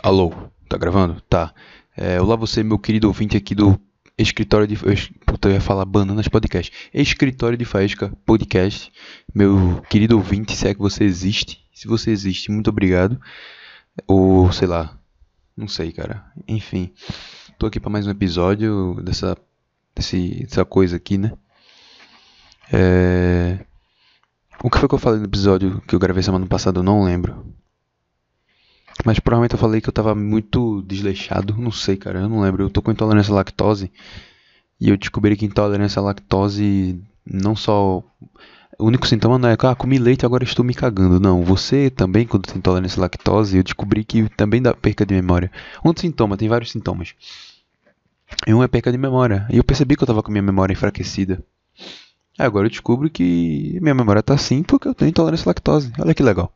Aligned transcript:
Alô, 0.00 0.32
tá 0.68 0.78
gravando? 0.78 1.20
Tá. 1.22 1.52
É, 1.96 2.20
olá 2.20 2.36
você, 2.36 2.62
meu 2.62 2.78
querido 2.78 3.08
ouvinte 3.08 3.36
aqui 3.36 3.52
do 3.52 3.78
escritório 4.16 4.64
de... 4.64 4.76
Puta, 5.26 5.48
eu 5.48 5.54
ia 5.54 5.60
falar 5.60 5.84
Bananas 5.84 6.28
Podcast. 6.28 6.72
Escritório 6.94 7.58
de 7.58 7.64
Faísca 7.64 8.12
Podcast. 8.24 8.92
Meu 9.34 9.82
querido 9.90 10.16
ouvinte, 10.16 10.54
se 10.54 10.68
é 10.68 10.74
que 10.74 10.78
você 10.78 11.02
existe. 11.02 11.64
Se 11.74 11.88
você 11.88 12.12
existe, 12.12 12.48
muito 12.52 12.70
obrigado. 12.70 13.20
Ou, 14.06 14.52
sei 14.52 14.68
lá, 14.68 14.96
não 15.56 15.66
sei, 15.66 15.90
cara. 15.90 16.24
Enfim, 16.46 16.92
tô 17.58 17.66
aqui 17.66 17.80
para 17.80 17.90
mais 17.90 18.06
um 18.06 18.10
episódio 18.10 19.02
dessa, 19.02 19.36
desse, 19.96 20.44
dessa 20.44 20.64
coisa 20.64 20.96
aqui, 20.96 21.18
né? 21.18 21.32
É... 22.72 23.58
O 24.62 24.70
que 24.70 24.78
foi 24.78 24.88
que 24.88 24.94
eu 24.94 24.98
falei 24.98 25.18
no 25.18 25.26
episódio 25.26 25.82
que 25.88 25.94
eu 25.94 25.98
gravei 25.98 26.22
semana 26.22 26.46
passada? 26.46 26.78
Eu 26.78 26.84
não 26.84 27.02
lembro. 27.02 27.57
Mas 29.04 29.18
provavelmente 29.18 29.54
eu 29.54 29.58
falei 29.58 29.80
que 29.80 29.88
eu 29.88 29.92
tava 29.92 30.14
muito 30.14 30.82
desleixado. 30.82 31.56
Não 31.56 31.70
sei, 31.70 31.96
cara. 31.96 32.20
Eu 32.20 32.28
não 32.28 32.40
lembro. 32.40 32.64
Eu 32.64 32.70
tô 32.70 32.82
com 32.82 32.90
intolerância 32.90 33.32
à 33.32 33.36
lactose. 33.36 33.90
E 34.80 34.88
eu 34.88 34.96
descobri 34.96 35.36
que 35.36 35.44
intolerância 35.44 36.00
à 36.00 36.02
lactose 36.02 37.00
não 37.24 37.54
só. 37.54 38.02
O 38.78 38.86
único 38.86 39.08
sintoma 39.08 39.38
não 39.38 39.48
é 39.48 39.56
que 39.56 39.66
ah, 39.66 39.74
comi 39.74 39.98
leite 39.98 40.24
agora 40.24 40.44
estou 40.44 40.64
me 40.64 40.74
cagando. 40.74 41.18
Não, 41.18 41.42
você 41.42 41.90
também, 41.90 42.26
quando 42.26 42.46
tem 42.46 42.58
intolerância 42.58 43.00
à 43.00 43.02
lactose, 43.02 43.56
eu 43.56 43.62
descobri 43.62 44.04
que 44.04 44.28
também 44.36 44.62
dá 44.62 44.72
perca 44.72 45.04
de 45.04 45.14
memória. 45.14 45.50
Um 45.84 45.92
sintoma, 45.96 46.36
tem 46.36 46.48
vários 46.48 46.70
sintomas. 46.70 47.14
E 48.46 48.54
um 48.54 48.62
é 48.62 48.68
perca 48.68 48.92
de 48.92 48.98
memória. 48.98 49.46
E 49.50 49.56
eu 49.56 49.64
percebi 49.64 49.96
que 49.96 50.02
eu 50.02 50.06
tava 50.06 50.22
com 50.22 50.30
minha 50.30 50.42
memória 50.42 50.72
enfraquecida. 50.72 51.42
Agora 52.38 52.66
eu 52.66 52.70
descubro 52.70 53.10
que 53.10 53.78
minha 53.82 53.94
memória 53.94 54.22
tá 54.22 54.34
assim 54.34 54.62
porque 54.62 54.86
eu 54.86 54.94
tenho 54.94 55.08
intolerância 55.08 55.44
à 55.44 55.50
lactose. 55.50 55.92
Olha 55.98 56.14
que 56.14 56.22
legal. 56.22 56.52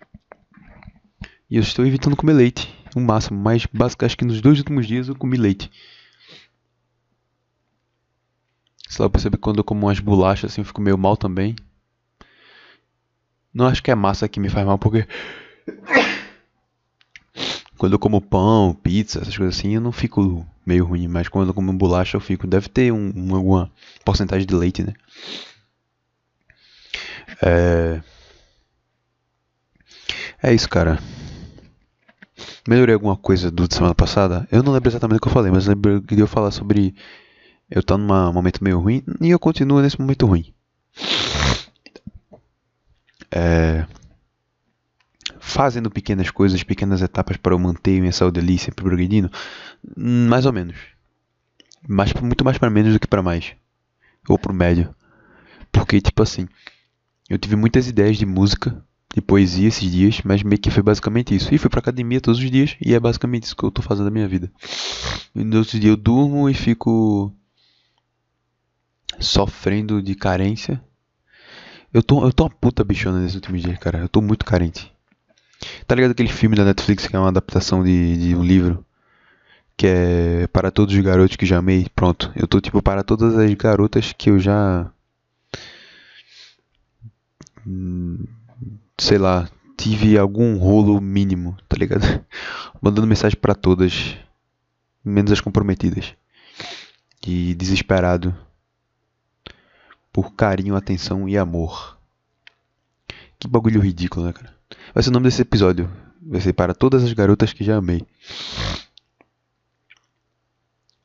E 1.53 1.57
eu 1.57 1.61
estou 1.61 1.85
evitando 1.85 2.17
comer 2.17 2.33
leite, 2.33 2.75
o 2.97 3.01
máximo. 3.01 3.39
Mas 3.39 3.67
basicamente 3.67 4.11
acho 4.11 4.17
que 4.17 4.25
nos 4.25 4.41
dois 4.41 4.57
últimos 4.57 4.87
dias 4.87 5.09
eu 5.09 5.15
comi 5.15 5.37
leite. 5.37 5.71
Sei 8.89 9.05
lá, 9.05 9.11
eu 9.15 9.31
que 9.31 9.37
quando 9.37 9.59
eu 9.59 9.65
como 9.65 9.85
umas 9.87 10.01
bolachas 10.01 10.51
assim 10.51 10.63
eu 10.63 10.65
fico 10.65 10.81
meio 10.81 10.97
mal 10.97 11.15
também. 11.15 11.55
Não 13.53 13.67
acho 13.67 13.83
que 13.83 13.91
é 13.91 13.95
massa 13.95 14.27
que 14.31 14.41
me 14.41 14.49
faz 14.49 14.65
mal, 14.65 14.79
porque. 14.79 15.07
Quando 17.77 17.95
eu 17.95 17.99
como 17.99 18.21
pão, 18.21 18.73
pizza, 18.83 19.19
essas 19.21 19.37
coisas 19.37 19.59
assim, 19.59 19.75
eu 19.75 19.81
não 19.81 19.93
fico 19.93 20.47
meio 20.65 20.87
ruim. 20.87 21.07
Mas 21.07 21.29
quando 21.29 21.49
eu 21.49 21.55
como 21.55 21.71
bolacha, 21.75 22.17
eu 22.17 22.21
fico. 22.21 22.47
Deve 22.47 22.71
ter 22.71 22.91
um, 22.93 23.11
uma, 23.11 23.37
alguma 23.37 23.71
porcentagem 24.07 24.47
de 24.47 24.55
leite, 24.55 24.83
né? 24.83 24.95
É. 27.43 28.01
É 30.43 30.55
isso, 30.55 30.69
cara. 30.69 30.99
Melhorei 32.67 32.95
alguma 32.95 33.17
coisa 33.17 33.51
do 33.51 33.67
de 33.67 33.75
semana 33.75 33.95
passada? 33.95 34.47
Eu 34.51 34.63
não 34.63 34.73
lembro 34.73 34.89
exatamente 34.89 35.19
o 35.19 35.21
que 35.21 35.29
eu 35.29 35.33
falei, 35.33 35.51
mas 35.51 35.67
lembro 35.67 36.03
que 36.03 36.21
eu 36.21 36.27
falar 36.27 36.51
sobre 36.51 36.95
eu 37.71 37.81
estar 37.81 37.97
num 37.97 38.33
momento 38.33 38.63
meio 38.63 38.79
ruim 38.79 39.03
e 39.21 39.31
eu 39.31 39.39
continuo 39.39 39.81
nesse 39.81 40.01
momento 40.01 40.27
ruim. 40.27 40.53
É, 43.31 43.87
fazendo 45.41 45.91
pequenas 45.91 46.31
coisas, 46.31 46.63
pequenas 46.63 47.03
etapas 47.03 47.37
para 47.37 47.55
eu 47.55 47.59
manter 47.59 48.01
minha 48.01 48.13
saúde 48.13 48.41
ali 48.41 48.59
sempre 48.59 48.85
progredindo, 48.85 49.31
mais 49.97 50.47
ou 50.47 50.53
menos. 50.53 50.77
Mas 51.87 52.13
muito 52.15 52.45
mais 52.45 52.59
para 52.59 52.71
menos 52.71 52.93
do 52.93 53.01
que 53.01 53.07
para 53.07 53.23
mais. 53.23 53.53
Ou 54.29 54.39
pro 54.39 54.55
médio. 54.55 54.95
Porque 55.73 56.01
tipo 56.01 56.23
assim, 56.23 56.47
eu 57.29 57.39
tive 57.39 57.57
muitas 57.57 57.89
ideias 57.89 58.17
de 58.17 58.25
música 58.27 58.85
de 59.15 59.21
poesia 59.21 59.69
esses 59.69 59.91
dias, 59.91 60.21
mas 60.25 60.43
meio 60.43 60.61
que 60.61 60.71
foi 60.71 60.83
basicamente 60.83 61.35
isso. 61.35 61.55
E 61.55 61.59
fui 61.59 61.69
pra 61.69 61.81
academia 61.81 62.21
todos 62.21 62.41
os 62.41 62.51
dias 62.51 62.77
e 62.81 62.95
é 62.95 63.01
basicamente 63.01 63.45
isso 63.45 63.57
que 63.57 63.65
eu 63.65 63.71
tô 63.71 63.83
fazendo 63.83 64.07
na 64.07 64.11
minha 64.11 64.27
vida. 64.27 64.51
E 65.35 65.45
nos 65.45 65.59
outros 65.59 65.81
dias 65.81 65.91
eu 65.91 65.97
durmo 65.97 66.49
e 66.49 66.55
fico 66.55 67.33
sofrendo 69.21 70.03
de 70.03 70.15
carência. 70.15 70.83
Eu 71.93 72.03
tô, 72.03 72.25
eu 72.25 72.33
tô 72.33 72.45
uma 72.45 72.51
puta 72.51 72.83
bichona 72.83 73.21
nesses 73.21 73.35
últimos 73.35 73.61
dias, 73.61 73.79
cara. 73.79 73.99
Eu 73.99 74.09
tô 74.09 74.23
muito 74.23 74.47
carente. 74.47 74.91
Tá 75.87 75.95
ligado 75.95 76.13
aquele 76.13 76.31
filme 76.31 76.57
da 76.57 76.65
Netflix 76.65 77.07
que 77.07 77.15
é 77.15 77.19
uma 77.19 77.29
adaptação 77.29 77.85
de, 77.85 78.17
de 78.17 78.35
um 78.35 78.43
livro? 78.43 78.85
Que 79.77 79.87
é 79.87 80.47
Para 80.47 80.71
Todos 80.71 80.95
os 80.95 81.01
Garotos 81.03 81.37
que 81.37 81.45
Já 81.45 81.59
Amei? 81.59 81.87
Pronto. 81.95 82.33
Eu 82.35 82.47
tô 82.47 82.61
tipo 82.61 82.83
para 82.83 83.03
todas 83.05 83.37
as 83.37 83.55
garotas 83.55 84.13
que 84.13 84.31
eu 84.31 84.39
já. 84.39 84.91
Hum 87.67 88.25
sei 88.99 89.19
lá, 89.19 89.49
tive 89.77 90.19
algum 90.19 90.57
rolo 90.59 91.01
mínimo, 91.01 91.57
tá 91.69 91.77
ligado? 91.77 92.03
Mandando 92.81 93.07
mensagem 93.07 93.39
para 93.39 93.55
todas, 93.55 94.17
menos 95.05 95.33
as 95.33 95.41
comprometidas. 95.41 96.15
E 97.27 97.55
desesperado 97.55 98.35
por 100.13 100.35
carinho, 100.35 100.77
atenção 100.77 101.29
e 101.29 101.39
amor. 101.39 101.99
Que 103.39 103.49
bagulho 103.49 103.81
ridículo, 103.81 104.27
né, 104.27 104.33
cara? 104.33 104.55
Vai 104.95 105.03
ser 105.03 105.11
o 105.11 105.13
nome 105.13 105.25
desse 105.25 105.43
episódio. 105.43 105.91
Vai 106.21 106.41
ser 106.41 106.53
para 106.53 106.75
todas 106.75 107.03
as 107.03 107.13
garotas 107.13 107.53
que 107.53 107.65
já 107.65 107.77
amei. 107.77 108.07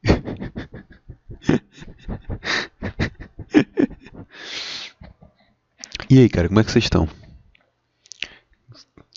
e 6.09 6.19
aí, 6.19 6.29
cara, 6.29 6.47
como 6.47 6.59
é 6.59 6.63
que 6.63 6.71
vocês 6.71 6.85
estão? 6.85 7.07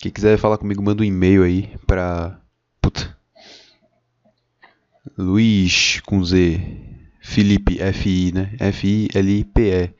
Quem 0.00 0.10
quiser 0.10 0.38
falar 0.38 0.56
comigo, 0.56 0.82
manda 0.82 1.02
um 1.02 1.04
e-mail 1.04 1.42
aí 1.42 1.76
pra. 1.86 2.40
Puta. 2.80 3.14
Luiz 5.16 6.00
com 6.06 6.24
Z. 6.24 6.58
Felipe, 7.20 7.78
F-I, 7.78 8.32
né? 8.32 8.56
F-I-L-I-P-E. 8.58 9.94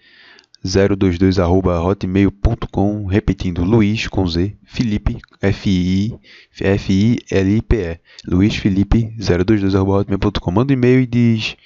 022 0.63 1.39
arroba 1.39 1.81
hotmail.com 1.81 3.07
repetindo 3.07 3.65
Luiz 3.65 4.07
com 4.09 4.27
Z 4.27 4.55
Felipe 4.63 5.19
F-I 5.41 6.21
F-I-L-I-P-E 6.61 8.01
Luiz 8.27 8.57
Felipe 8.57 9.15
022 9.19 9.75
arroba 9.75 10.01
hotmail.com 10.01 10.51
manda 10.51 10.71
um 10.71 10.77
e-mail 10.77 11.01
e 11.01 11.07
diz 11.07 11.57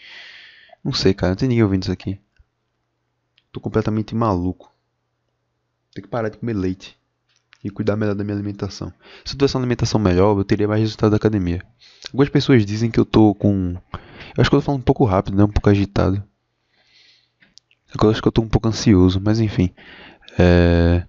não 0.85 0.93
sei 0.93 1.13
cara, 1.13 1.31
não 1.31 1.37
tem 1.37 1.49
ninguém 1.49 1.65
ouvindo 1.65 1.83
isso 1.83 1.91
aqui 1.91 2.21
tô 3.51 3.59
completamente 3.59 4.15
maluco 4.15 4.73
tem 5.93 6.05
que 6.05 6.09
parar 6.09 6.29
de 6.29 6.39
comer 6.39 6.55
leite 6.55 6.97
e 7.65 7.71
cuidar 7.71 7.97
melhor 7.97 8.15
da 8.15 8.23
minha 8.23 8.37
alimentação. 8.37 8.93
Se 9.25 9.35
eu 9.35 9.39
tivesse 9.39 9.57
uma 9.57 9.63
alimentação 9.63 9.99
melhor, 9.99 10.37
eu 10.37 10.45
teria 10.45 10.69
mais 10.69 10.81
resultado 10.81 11.11
da 11.11 11.17
academia. 11.17 11.63
Algumas 12.09 12.29
pessoas 12.29 12.65
dizem 12.67 12.91
que 12.91 13.01
eu 13.01 13.07
tô 13.07 13.35
com. 13.35 13.75
Eu 14.37 14.41
acho 14.41 14.51
que 14.51 14.55
eu 14.55 14.61
tô 14.61 14.67
falando 14.67 14.81
um 14.81 14.85
pouco 14.85 15.05
rápido, 15.05 15.37
né? 15.37 15.45
Um 15.45 15.49
pouco 15.49 15.71
agitado. 15.71 16.23
Eu 18.01 18.11
acho 18.11 18.21
que 18.21 18.29
eu 18.29 18.33
tô 18.33 18.43
um 18.43 18.49
pouco 18.49 18.69
ansioso, 18.69 19.21
mas 19.25 19.41
enfim. 19.41 19.71
É... 20.39 21.05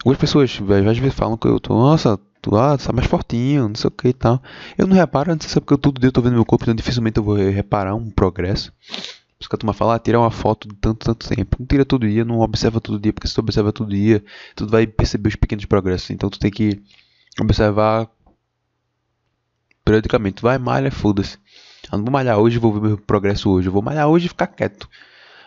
Algumas 0.00 0.18
pessoas 0.18 0.58
às 0.88 0.98
vezes 0.98 1.14
falam 1.14 1.36
que 1.36 1.46
eu 1.46 1.60
tô, 1.60 1.74
nossa, 1.74 2.18
tu, 2.40 2.56
ah, 2.56 2.76
tá 2.78 2.92
mais 2.92 3.06
fortinho, 3.08 3.68
não 3.68 3.74
sei 3.74 3.88
o 3.88 3.90
que 3.90 4.08
e 4.08 4.12
tal. 4.12 4.42
Eu 4.78 4.86
não 4.86 4.94
reparo, 4.94 5.32
não 5.32 5.40
sei 5.40 5.50
se 5.50 5.58
é 5.58 5.60
porque 5.60 5.74
eu 5.74 5.78
todo 5.78 6.00
dia 6.00 6.08
eu 6.08 6.12
tô 6.12 6.22
vendo 6.22 6.34
meu 6.34 6.44
corpo, 6.44 6.64
então 6.64 6.74
dificilmente 6.74 7.18
eu 7.18 7.24
vou 7.24 7.36
reparar 7.36 7.94
um 7.94 8.10
progresso. 8.10 8.72
Por 9.38 9.42
isso 9.42 9.48
que 9.50 9.54
a 9.54 9.58
turma 9.58 9.98
tirar 9.98 10.20
uma 10.20 10.30
foto 10.30 10.66
de 10.66 10.74
tanto, 10.76 11.04
tanto 11.04 11.28
tempo. 11.28 11.56
Não 11.58 11.66
tira 11.66 11.84
todo 11.84 12.08
dia, 12.08 12.24
não 12.24 12.40
observa 12.40 12.80
todo 12.80 12.98
dia, 12.98 13.12
porque 13.12 13.28
se 13.28 13.34
tu 13.34 13.40
observa 13.40 13.72
todo 13.72 13.90
dia, 13.90 14.24
tu 14.54 14.66
vai 14.66 14.86
perceber 14.86 15.28
os 15.28 15.36
pequenos 15.36 15.64
progressos. 15.66 16.10
Então 16.10 16.30
tu 16.30 16.38
tem 16.38 16.50
que 16.50 16.80
observar 17.38 18.08
periodicamente. 19.84 20.42
vai, 20.42 20.58
malha, 20.58 20.90
foda-se. 20.90 21.38
Eu 21.92 21.98
não 21.98 22.04
vou 22.04 22.12
malhar 22.12 22.38
hoje, 22.38 22.58
vou 22.58 22.72
ver 22.72 22.80
meu 22.80 22.98
progresso 22.98 23.50
hoje. 23.50 23.68
Eu 23.68 23.72
vou 23.72 23.82
malhar 23.82 24.08
hoje 24.08 24.26
e 24.26 24.28
ficar 24.28 24.46
quieto. 24.48 24.88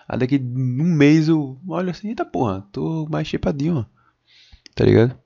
Aí 0.08 0.18
daqui 0.18 0.40
um 0.40 0.96
mês 0.96 1.28
eu 1.28 1.60
olho 1.68 1.90
assim, 1.90 2.10
eita 2.10 2.26
porra, 2.26 2.66
tô 2.72 3.08
mais 3.10 3.28
chepadinho. 3.28 3.86
Tá 4.74 4.86
ligado? 4.86 5.18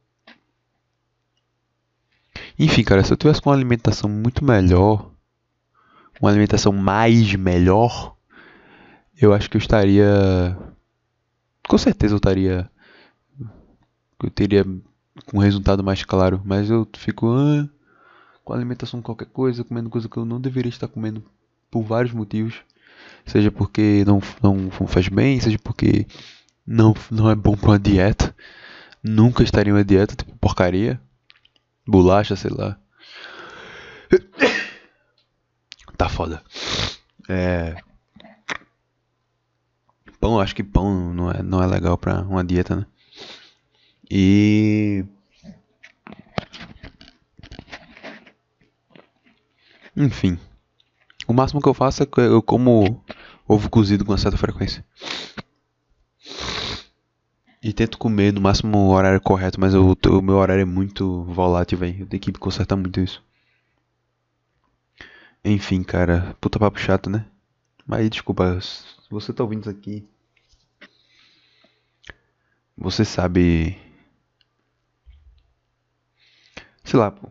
Enfim, 2.57 2.83
cara, 2.83 3.03
se 3.03 3.13
eu 3.13 3.17
tivesse 3.17 3.41
com 3.41 3.49
uma 3.49 3.55
alimentação 3.55 4.09
muito 4.09 4.43
melhor, 4.43 5.11
uma 6.19 6.29
alimentação 6.29 6.73
mais 6.73 7.33
melhor, 7.35 8.15
eu 9.19 9.33
acho 9.33 9.49
que 9.49 9.57
eu 9.57 9.61
estaria. 9.61 10.57
Com 11.67 11.77
certeza 11.77 12.13
eu 12.13 12.17
estaria. 12.17 12.69
Eu 14.21 14.29
teria 14.29 14.65
um 15.33 15.39
resultado 15.39 15.83
mais 15.83 16.03
claro, 16.03 16.41
mas 16.45 16.69
eu 16.69 16.87
fico 16.97 17.29
ah, 17.29 17.67
com 18.43 18.53
alimentação 18.53 19.01
qualquer 19.01 19.27
coisa, 19.27 19.63
comendo 19.63 19.89
coisa 19.89 20.07
que 20.07 20.17
eu 20.17 20.25
não 20.25 20.39
deveria 20.39 20.69
estar 20.69 20.87
comendo 20.87 21.23
por 21.69 21.83
vários 21.83 22.13
motivos. 22.13 22.61
Seja 23.25 23.51
porque 23.51 24.03
não, 24.05 24.21
não 24.41 24.69
faz 24.87 25.07
bem, 25.07 25.39
seja 25.39 25.57
porque 25.59 26.07
não, 26.65 26.93
não 27.11 27.29
é 27.29 27.35
bom 27.35 27.55
para 27.55 27.71
uma 27.71 27.79
dieta. 27.79 28.35
Nunca 29.03 29.43
estaria 29.43 29.71
em 29.71 29.75
uma 29.75 29.83
dieta, 29.83 30.15
tipo 30.15 30.35
porcaria. 30.37 30.99
Bolacha, 31.87 32.35
sei 32.35 32.51
lá. 32.51 32.77
Tá 35.95 36.09
foda. 36.09 36.41
É. 37.29 37.75
Pão, 40.23 40.39
acho 40.39 40.55
que 40.55 40.63
pão 40.63 41.13
não 41.13 41.29
é, 41.29 41.43
não 41.43 41.61
é 41.61 41.67
legal 41.67 41.97
pra 41.97 42.21
uma 42.21 42.45
dieta, 42.45 42.77
né? 42.77 42.85
E. 44.09 45.03
Enfim. 49.97 50.39
O 51.27 51.33
máximo 51.33 51.61
que 51.61 51.67
eu 51.67 51.73
faço 51.73 52.03
é 52.03 52.05
que 52.05 52.21
eu 52.21 52.41
como 52.41 53.03
ovo 53.45 53.69
cozido 53.69 54.05
com 54.05 54.13
uma 54.13 54.17
certa 54.17 54.37
frequência. 54.37 54.85
E 57.61 57.73
tento 57.73 57.97
comer 57.97 58.31
no 58.31 58.39
máximo 58.39 58.77
o 58.77 58.91
horário 58.91 59.19
correto, 59.19 59.59
mas 59.59 59.75
o, 59.75 59.91
o 59.91 60.21
meu 60.21 60.35
horário 60.35 60.61
é 60.61 60.65
muito 60.65 61.23
volátil, 61.25 61.77
velho. 61.77 61.99
Eu 61.99 62.07
tenho 62.07 62.21
que 62.21 62.31
consertar 62.31 62.77
muito 62.77 62.97
isso. 63.01 63.21
Enfim, 65.43 65.83
cara. 65.83 66.33
Puta 66.39 66.57
papo 66.57 66.79
chato, 66.79 67.09
né? 67.09 67.25
Mas 67.85 68.09
desculpa, 68.09 68.57
se 68.61 68.85
você 69.11 69.33
tá 69.33 69.43
ouvindo 69.43 69.63
isso 69.63 69.69
aqui. 69.69 70.07
Você 72.77 73.03
sabe. 73.03 73.75
Sei 76.83 76.99
lá, 76.99 77.11
pô. 77.11 77.29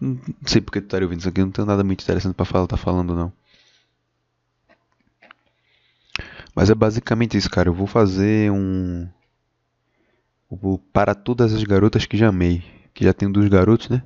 Não 0.00 0.20
sei 0.46 0.60
porque 0.60 0.80
tu 0.80 0.84
estaria 0.84 1.06
ouvindo 1.06 1.20
isso 1.20 1.28
aqui. 1.28 1.40
Não 1.40 1.50
tenho 1.50 1.66
nada 1.66 1.84
muito 1.84 2.02
interessante 2.02 2.34
pra 2.34 2.44
falar, 2.44 2.66
tá 2.66 2.76
falando, 2.76 3.14
não. 3.14 3.32
Mas 6.54 6.70
é 6.70 6.74
basicamente 6.74 7.36
isso, 7.36 7.48
cara. 7.50 7.68
Eu 7.68 7.74
vou 7.74 7.86
fazer 7.86 8.50
um 8.50 9.08
para 10.92 11.14
todas 11.14 11.52
as 11.54 11.62
garotas 11.62 12.06
que 12.06 12.16
já 12.16 12.28
amei. 12.28 12.62
Que 12.94 13.04
já 13.04 13.12
tem 13.12 13.30
dos 13.30 13.48
garotos, 13.48 13.88
né? 13.88 14.02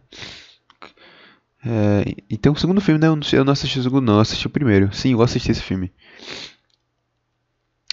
É, 1.64 2.04
e 2.28 2.36
tem 2.36 2.50
um 2.50 2.56
segundo 2.56 2.80
filme, 2.80 3.00
né? 3.00 3.06
Eu 3.06 3.16
não, 3.16 3.22
eu 3.32 3.44
não 3.44 3.52
assisti 3.52 3.78
o 3.78 3.82
segundo, 3.82 4.04
não. 4.04 4.14
Eu 4.14 4.20
assisti 4.20 4.46
o 4.46 4.50
primeiro. 4.50 4.92
Sim, 4.92 5.12
eu 5.12 5.22
assisti 5.22 5.50
esse 5.52 5.62
filme. 5.62 5.92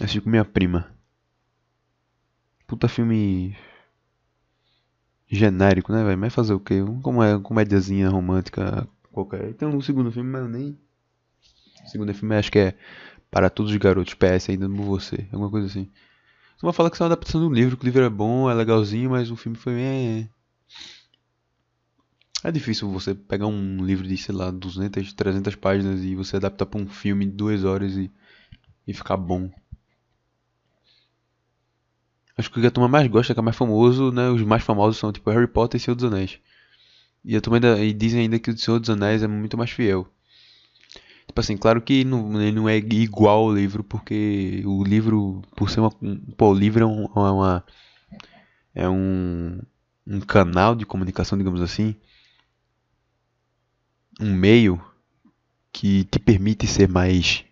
Assisti 0.02 0.20
com 0.22 0.30
minha 0.30 0.44
prima. 0.46 0.92
Puta 2.70 2.88
filme. 2.88 3.58
genérico, 5.28 5.92
né, 5.92 6.04
velho? 6.04 6.18
Mas 6.20 6.34
fazer 6.34 6.54
o 6.54 6.60
quê? 6.60 6.76
Como 7.02 7.24
é 7.24 7.40
comédiazinha 7.40 8.10
romântica 8.10 8.88
qualquer. 9.12 9.56
Tem 9.56 9.68
um 9.68 9.82
segundo 9.82 10.12
filme, 10.12 10.30
mas 10.30 10.48
nem. 10.48 10.80
O 11.84 11.90
segundo 11.90 12.14
filme 12.14 12.36
acho 12.36 12.52
que 12.52 12.60
é 12.60 12.78
Para 13.32 13.50
Todos 13.50 13.72
os 13.72 13.78
Garotos. 13.78 14.14
PS, 14.14 14.52
ainda 14.52 14.68
não 14.68 14.84
você. 14.84 15.28
Alguma 15.32 15.50
coisa 15.50 15.66
assim. 15.66 15.90
Você 16.56 16.66
vai 16.66 16.74
falar 16.74 16.92
que 16.92 16.96
isso 16.96 17.04
é 17.04 17.08
uma 17.08 17.14
adaptação 17.14 17.42
do 17.42 17.52
livro, 17.52 17.76
que 17.76 17.84
o 17.84 17.88
livro 17.88 18.04
é 18.04 18.10
bom, 18.10 18.48
é 18.50 18.54
legalzinho, 18.54 19.10
mas 19.10 19.32
o 19.32 19.36
filme 19.36 19.58
foi. 19.58 19.74
É, 19.74 20.30
é 22.44 22.52
difícil 22.52 22.88
você 22.92 23.16
pegar 23.16 23.48
um 23.48 23.84
livro 23.84 24.08
de, 24.08 24.16
sei 24.16 24.36
lá, 24.36 24.52
200, 24.52 25.12
300 25.14 25.56
páginas 25.56 26.04
e 26.04 26.16
você 26.16 26.36
adaptar 26.36 26.68
para 26.68 26.80
um 26.80 26.88
filme 26.88 27.26
de 27.26 27.32
duas 27.32 27.64
horas 27.64 27.96
e, 27.96 28.12
e 28.86 28.94
ficar 28.94 29.18
bom. 29.18 29.50
Acho 32.40 32.50
que 32.50 32.58
o 32.58 32.62
que 32.62 32.68
a 32.68 32.72
turma 32.72 32.88
mais 32.88 33.06
gosta, 33.08 33.34
que 33.34 33.40
é 33.42 33.44
mais 33.44 33.58
famoso, 33.58 34.14
né? 34.14 34.30
Os 34.30 34.42
mais 34.44 34.64
famosos 34.64 34.98
são 34.98 35.12
tipo 35.12 35.30
Harry 35.30 35.46
Potter 35.46 35.78
e 35.78 35.84
Senhor 35.84 35.96
dos 35.96 36.06
Anéis. 36.06 36.40
E, 37.26 37.36
a 37.36 37.42
turma 37.42 37.58
ainda, 37.58 37.84
e 37.84 37.92
dizem 37.94 38.22
ainda 38.22 38.40
que 38.40 38.50
o 38.50 38.58
Senhor 38.58 38.80
dos 38.80 38.90
Anéis 38.90 39.22
é 39.22 39.28
muito 39.28 39.58
mais 39.58 39.72
fiel. 39.72 40.08
Tipo 41.28 41.42
assim, 41.42 41.58
claro 41.58 41.82
que 41.82 42.06
não, 42.06 42.42
ele 42.42 42.54
não 42.54 42.70
é 42.70 42.78
igual 42.78 43.40
ao 43.40 43.54
livro, 43.54 43.84
porque 43.84 44.64
o 44.66 44.86
livro, 44.86 45.42
por 45.54 45.70
ser 45.70 45.82
uma. 45.82 45.92
Pô, 46.38 46.52
o 46.52 46.54
livro 46.54 46.82
é, 46.82 46.88
um, 46.88 47.04
é 47.04 47.32
uma. 47.32 47.66
É 48.74 48.90
um, 48.90 49.60
um 50.08 50.22
canal 50.22 50.76
de 50.76 50.86
comunicação, 50.86 51.38
digamos 51.38 51.62
assim. 51.62 51.94
Um 54.18 54.34
meio 54.34 54.82
que 55.74 56.06
te 56.06 56.20
permite 56.20 56.66
ser 56.66 56.88
mais. 56.88 57.44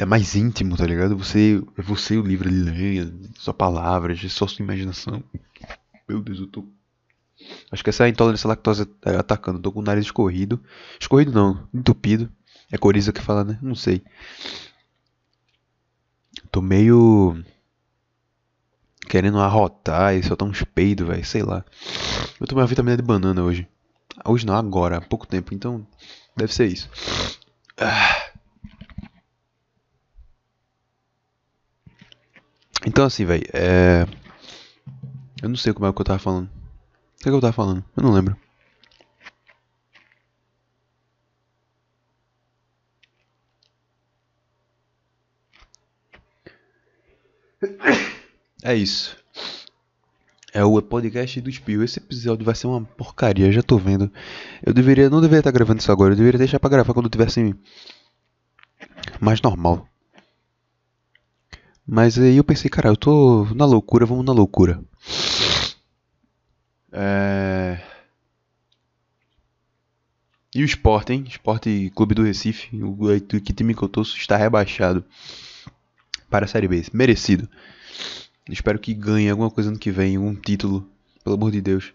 É 0.00 0.06
mais 0.06 0.34
íntimo, 0.34 0.78
tá 0.78 0.86
ligado? 0.86 1.14
Você 1.18 1.62
é 1.76 1.82
você 1.82 2.16
o 2.16 2.22
livro, 2.22 2.48
ele 2.48 2.70
lê, 2.70 3.12
só 3.38 3.52
palavras, 3.52 4.18
só 4.32 4.46
sua 4.46 4.62
imaginação. 4.64 5.22
Meu 6.08 6.22
Deus, 6.22 6.40
eu 6.40 6.46
tô 6.46 6.64
Acho 7.70 7.84
que 7.84 7.90
essa 7.90 8.04
é 8.04 8.06
a 8.06 8.08
intolerância 8.08 8.46
à 8.46 8.48
lactose 8.48 8.88
é, 9.04 9.16
atacando. 9.16 9.60
Tô 9.60 9.70
com 9.70 9.80
o 9.80 9.82
nariz 9.82 10.06
escorrido. 10.06 10.58
Escorrido 10.98 11.32
não, 11.32 11.68
entupido. 11.72 12.32
É 12.72 12.78
coriza 12.78 13.12
que 13.12 13.20
fala, 13.20 13.44
né? 13.44 13.58
Não 13.60 13.74
sei. 13.74 14.02
Tô 16.50 16.62
meio. 16.62 17.36
Querendo 19.06 19.38
arrotar 19.38 20.14
e 20.14 20.22
soltar 20.22 20.48
uns 20.48 20.64
peidos, 20.64 21.06
velho. 21.06 21.24
Sei 21.26 21.42
lá. 21.42 21.62
Eu 22.40 22.46
tomei 22.46 22.62
uma 22.62 22.68
vitamina 22.68 22.96
de 22.96 23.02
banana 23.02 23.42
hoje. 23.42 23.68
Hoje 24.24 24.46
não, 24.46 24.54
agora, 24.54 24.96
há 24.96 25.00
pouco 25.02 25.26
tempo. 25.26 25.52
Então, 25.52 25.86
deve 26.34 26.54
ser 26.54 26.66
isso. 26.66 26.88
Ah. 27.76 28.29
Então, 32.86 33.04
assim, 33.04 33.24
velho. 33.24 33.44
É... 33.52 34.06
Eu 35.42 35.48
não 35.48 35.56
sei 35.56 35.72
como 35.72 35.86
é 35.86 35.92
que 35.92 36.00
eu 36.00 36.04
tava 36.04 36.18
falando. 36.18 36.46
O 36.46 37.22
que, 37.22 37.28
é 37.28 37.32
que 37.32 37.36
eu 37.36 37.40
tava 37.40 37.52
falando? 37.52 37.84
Eu 37.96 38.02
não 38.02 38.12
lembro. 38.12 38.36
É 48.62 48.74
isso. 48.74 49.16
É 50.52 50.64
o 50.64 50.80
podcast 50.82 51.40
do 51.40 51.50
Espio. 51.50 51.82
Esse 51.82 51.98
episódio 51.98 52.44
vai 52.44 52.54
ser 52.54 52.66
uma 52.66 52.82
porcaria, 52.82 53.52
já 53.52 53.62
tô 53.62 53.78
vendo. 53.78 54.10
Eu 54.64 54.72
deveria, 54.72 55.08
não 55.10 55.20
deveria 55.20 55.40
estar 55.40 55.50
gravando 55.50 55.80
isso 55.80 55.92
agora, 55.92 56.12
eu 56.12 56.16
deveria 56.16 56.38
deixar 56.38 56.58
pra 56.58 56.70
gravar 56.70 56.92
quando 56.92 57.08
tivesse 57.08 57.54
mais 59.20 59.40
normal. 59.40 59.89
Mas 61.92 62.16
aí 62.16 62.36
eu 62.36 62.44
pensei, 62.44 62.70
cara, 62.70 62.88
eu 62.88 62.96
tô 62.96 63.46
na 63.52 63.66
loucura, 63.66 64.06
vamos 64.06 64.24
na 64.24 64.32
loucura. 64.32 64.80
É... 66.92 67.80
E 70.54 70.62
o 70.62 70.64
Sport, 70.66 71.10
hein? 71.10 71.24
Esporte 71.26 71.90
Clube 71.96 72.14
do 72.14 72.22
Recife, 72.22 72.70
o 72.80 73.40
que 73.40 73.52
time 73.52 73.74
que 73.74 73.82
eu 73.82 73.88
tô 73.88 74.02
está 74.02 74.36
rebaixado 74.36 75.04
para 76.30 76.44
a 76.44 76.48
Série 76.48 76.68
B. 76.68 76.84
Merecido. 76.92 77.48
Espero 78.48 78.78
que 78.78 78.94
ganhe 78.94 79.28
alguma 79.28 79.50
coisa 79.50 79.72
no 79.72 79.78
que 79.78 79.90
vem, 79.90 80.16
um 80.16 80.36
título, 80.36 80.88
pelo 81.24 81.34
amor 81.34 81.50
de 81.50 81.60
Deus. 81.60 81.92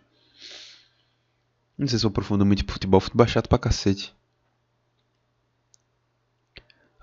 Não 1.77 1.88
sei 1.88 2.00
se 2.00 2.06
eu 2.06 2.09
aprofundo 2.09 2.45
muito 2.45 2.65
em 2.65 2.68
futebol, 2.68 3.00
futebol 3.00 3.25
é 3.25 3.30
chato 3.30 3.47
pra 3.47 3.57
cacete. 3.57 4.15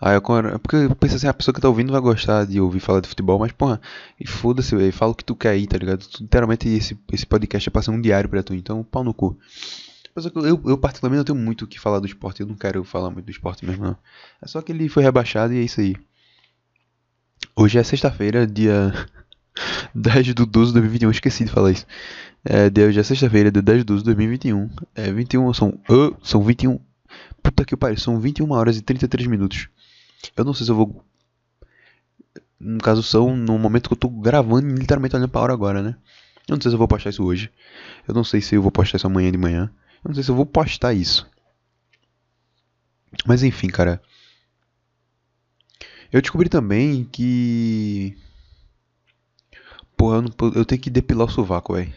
Ah, 0.05 0.15
eu, 0.15 0.19
é 0.19 0.59
porque 0.59 0.75
eu 0.75 0.97
penso 0.97 1.15
assim, 1.15 1.29
a 1.29 1.33
pessoa 1.33 1.55
que 1.55 1.61
tá 1.61 1.69
ouvindo 1.69 1.93
vai 1.93 2.01
gostar 2.01 2.45
de 2.45 2.61
ouvir 2.61 2.81
falar 2.81 2.99
de 2.99 3.09
futebol, 3.09 3.39
mas 3.39 3.53
porra, 3.53 3.81
e 4.19 4.27
foda-se, 4.27 4.75
velho, 4.75 4.93
fala 4.93 5.13
o 5.13 5.15
que 5.15 5.25
tu 5.25 5.37
quer 5.37 5.51
aí, 5.51 5.65
tá 5.65 5.79
ligado? 5.79 6.05
Literalmente 6.21 6.69
esse, 6.69 6.99
esse 7.13 7.25
podcast 7.25 7.71
é 7.73 7.83
ser 7.83 7.91
um 7.93 8.01
diário 8.01 8.29
pra 8.29 8.43
tu, 8.43 8.53
então 8.53 8.83
pau 8.83 9.05
no 9.05 9.15
cu. 9.15 9.39
Mas 10.13 10.25
eu, 10.25 10.33
eu, 10.45 10.61
eu, 10.67 10.77
particularmente 10.77 11.19
não 11.19 11.25
tenho 11.25 11.39
muito 11.39 11.65
o 11.65 11.69
que 11.69 11.79
falar 11.79 12.01
do 12.01 12.07
esporte, 12.09 12.41
eu 12.41 12.49
não 12.49 12.57
quero 12.57 12.83
falar 12.83 13.11
muito 13.11 13.27
do 13.27 13.31
esporte 13.31 13.65
mesmo, 13.65 13.85
não. 13.85 13.97
É 14.43 14.49
só 14.49 14.61
que 14.61 14.73
ele 14.73 14.89
foi 14.89 15.05
rebaixado 15.05 15.55
e 15.55 15.59
é 15.59 15.63
isso 15.63 15.81
aí. 15.81 15.95
Hoje 17.55 17.79
é 17.79 17.85
sexta-feira, 17.85 18.45
dia 18.45 18.93
10 19.95 20.35
do 20.35 20.45
12 20.47 20.73
de 20.73 20.81
2021, 20.81 21.11
esqueci 21.13 21.45
de 21.45 21.53
falar 21.53 21.71
isso. 21.71 21.87
É, 22.45 22.69
dia, 22.69 22.89
hoje 22.89 22.99
é 22.99 23.05
sexta-feira, 23.05 23.53
dia 23.53 23.63
10 23.63 23.85
do 23.85 23.95
12 23.95 24.01
de 24.01 24.07
2021. 24.07 24.69
É 24.97 25.13
21, 25.13 25.55
são, 25.55 25.81
uh, 25.89 26.17
são 26.25 26.43
21. 26.43 26.81
Puta 27.41 27.65
que 27.65 27.77
pariu, 27.77 27.99
são 27.99 28.19
21 28.19 28.51
horas 28.51 28.77
e 28.77 28.83
33 28.83 29.29
minutos. 29.29 29.69
Eu 30.37 30.45
não 30.45 30.55
sei 30.55 30.67
se 30.67 30.73
eu 30.73 30.77
vou. 30.77 31.05
No 32.59 32.79
caso, 32.79 33.03
são 33.03 33.37
no 33.37 33.59
momento 33.59 33.89
que 33.89 33.95
eu 33.95 33.99
tô 33.99 34.09
gravando 34.09 34.69
e 34.69 34.75
literalmente 34.75 35.17
olhando 35.17 35.31
pra 35.31 35.41
hora 35.41 35.53
agora, 35.53 35.83
né? 35.83 35.97
Eu 36.49 36.57
não 36.57 36.63
sei 36.63 36.71
se 36.71 36.75
eu 36.75 36.79
vou 36.79 36.89
postar 36.89 37.11
isso 37.11 37.25
hoje. 37.25 37.51
Eu 38.07 38.15
não 38.15 38.25
sei 38.25 38.41
se 38.41 38.55
eu 38.55 38.63
vou 38.63 38.71
postar 38.71 38.97
isso 38.97 39.07
amanhã 39.07 39.31
de 39.31 39.39
manhã. 39.39 39.73
Eu 40.05 40.09
não 40.09 40.15
sei 40.15 40.23
se 40.23 40.31
eu 40.31 40.35
vou 40.35 40.47
postar 40.47 40.93
isso. 40.93 41.29
Mas 43.27 43.43
enfim, 43.43 43.69
cara. 43.69 44.01
Eu 46.13 46.21
descobri 46.21 46.49
também 46.49 47.05
que. 47.05 48.17
Porra, 49.97 50.17
eu, 50.17 50.23
não, 50.23 50.31
eu 50.55 50.65
tenho 50.65 50.81
que 50.81 50.91
depilar 50.91 51.27
o 51.27 51.31
sovaco, 51.31 51.75
velho. 51.75 51.93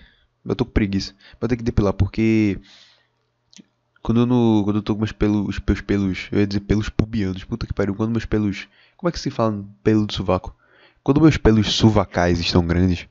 Eu 0.45 0.55
tô 0.55 0.63
com 0.63 0.71
preguiça. 0.71 1.13
Vou 1.39 1.49
ter 1.49 1.57
que 1.57 1.63
depilar 1.63 1.93
porque. 1.93 2.59
Quando 4.05 4.21
eu, 4.21 4.25
no, 4.27 4.63
quando 4.63 4.75
eu 4.75 4.83
tô 4.83 4.93
com 4.93 4.99
meus 4.99 5.11
pelos, 5.11 5.59
meus 5.67 5.81
pelos, 5.81 6.27
eu 6.31 6.39
ia 6.39 6.45
dizer 6.45 6.59
pelos 6.59 6.89
pubianos, 6.89 7.43
puta 7.43 7.65
que 7.65 7.73
pariu, 7.73 7.95
quando 7.95 8.11
meus 8.11 8.23
pelos, 8.23 8.67
como 8.95 9.09
é 9.09 9.11
que 9.11 9.19
se 9.19 9.31
fala 9.31 9.65
pelo 9.83 10.05
do 10.05 10.13
sovaco? 10.13 10.55
Quando 11.03 11.19
meus 11.19 11.37
pelos 11.37 11.73
suvacais 11.73 12.39
estão 12.39 12.63
grandes, 12.67 13.07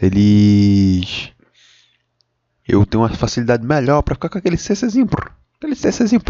eles, 0.00 1.34
eu 2.66 2.86
tenho 2.86 3.02
uma 3.02 3.10
facilidade 3.10 3.66
melhor 3.66 4.00
para 4.00 4.14
ficar 4.14 4.30
com 4.30 4.38
aquele 4.38 4.56
cessezinho, 4.56 5.06
aquele 5.58 5.74
cessezinho, 5.74 6.22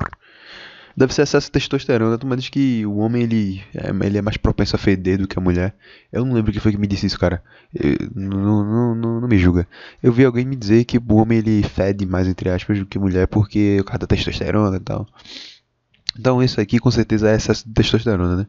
Deve 0.96 1.12
ser 1.12 1.22
excesso 1.22 1.48
de 1.48 1.52
testosterona. 1.52 2.16
Tu 2.16 2.36
diz 2.36 2.48
que 2.48 2.86
o 2.86 2.96
homem 2.96 3.22
ele 3.22 3.62
é, 3.74 3.90
ele 4.06 4.16
é 4.16 4.22
mais 4.22 4.38
propenso 4.38 4.76
a 4.76 4.78
feder 4.78 5.18
do 5.18 5.28
que 5.28 5.38
a 5.38 5.42
mulher. 5.42 5.74
Eu 6.10 6.24
não 6.24 6.32
lembro 6.32 6.50
quem 6.50 6.60
foi 6.60 6.72
que 6.72 6.78
me 6.78 6.86
disse 6.86 7.06
isso, 7.06 7.18
cara. 7.18 7.42
Eu, 7.74 7.96
não, 8.14 8.64
não, 8.64 8.94
não, 8.94 9.20
não, 9.20 9.28
me 9.28 9.36
julga. 9.36 9.68
Eu 10.02 10.10
vi 10.10 10.24
alguém 10.24 10.46
me 10.46 10.56
dizer 10.56 10.84
que 10.84 10.96
o 10.96 11.14
homem 11.14 11.38
ele 11.38 11.62
fede 11.62 12.06
mais, 12.06 12.26
entre 12.26 12.48
aspas, 12.48 12.78
do 12.78 12.86
que 12.86 12.98
mulher 12.98 13.26
porque 13.26 13.78
o 13.78 13.84
cara 13.84 13.98
da 13.98 14.06
testosterona 14.06 14.78
e 14.78 14.80
tal. 14.80 15.06
Então 16.18 16.42
isso 16.42 16.60
aqui 16.60 16.78
com 16.78 16.90
certeza 16.90 17.30
é 17.30 17.36
excesso 17.36 17.68
de 17.68 17.74
testosterona, 17.74 18.36
né? 18.36 18.46